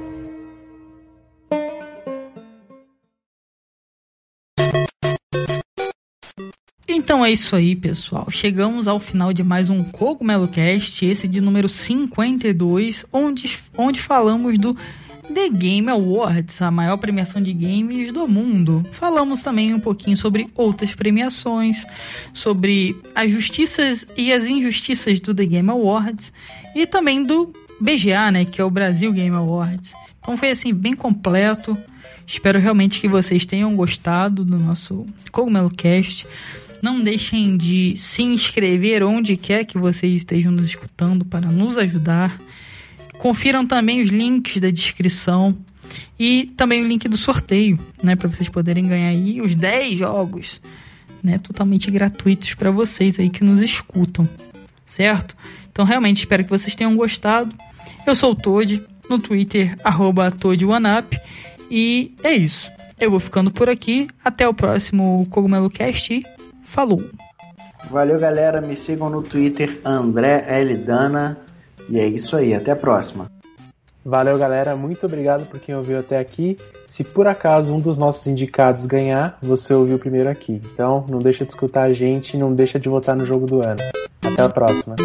[6.87, 8.29] Então é isso aí, pessoal.
[8.29, 14.57] Chegamos ao final de mais um Cogumelo Cast, esse de número 52, onde, onde falamos
[14.59, 14.77] do
[15.33, 18.83] The Game Awards, a maior premiação de games do mundo.
[18.91, 21.85] Falamos também um pouquinho sobre outras premiações,
[22.33, 26.33] sobre as justiças e as injustiças do The Game Awards
[26.75, 29.93] e também do BGA, né, que é o Brasil Game Awards.
[30.19, 31.77] Então foi assim bem completo.
[32.25, 36.25] Espero realmente que vocês tenham gostado do nosso Cogumelo Cast.
[36.81, 42.39] Não deixem de se inscrever onde quer que vocês estejam nos escutando para nos ajudar.
[43.19, 45.55] Confiram também os links da descrição
[46.17, 50.61] e também o link do sorteio, né, para vocês poderem ganhar aí os 10 jogos,
[51.21, 54.27] né, totalmente gratuitos para vocês aí que nos escutam,
[54.85, 55.35] certo?
[55.71, 57.53] Então realmente espero que vocês tenham gostado.
[58.07, 59.75] Eu sou o Toad, no Twitter
[60.39, 61.13] @toadoneup
[61.69, 62.69] e é isso.
[62.99, 64.07] Eu vou ficando por aqui.
[64.23, 66.23] Até o próximo Cogumelo Cast.
[66.65, 67.03] Falou!
[67.89, 68.61] Valeu, galera.
[68.61, 70.75] Me sigam no Twitter, André L.
[70.77, 71.48] Dana.
[71.89, 72.53] E é isso aí.
[72.53, 73.31] Até a próxima.
[74.05, 74.75] Valeu, galera.
[74.75, 76.57] Muito obrigado por quem ouviu até aqui.
[76.87, 80.61] Se por acaso um dos nossos indicados ganhar, você ouviu primeiro aqui.
[80.73, 83.79] Então, não deixa de escutar a gente, não deixa de votar no jogo do ano.
[84.23, 84.95] Até a próxima.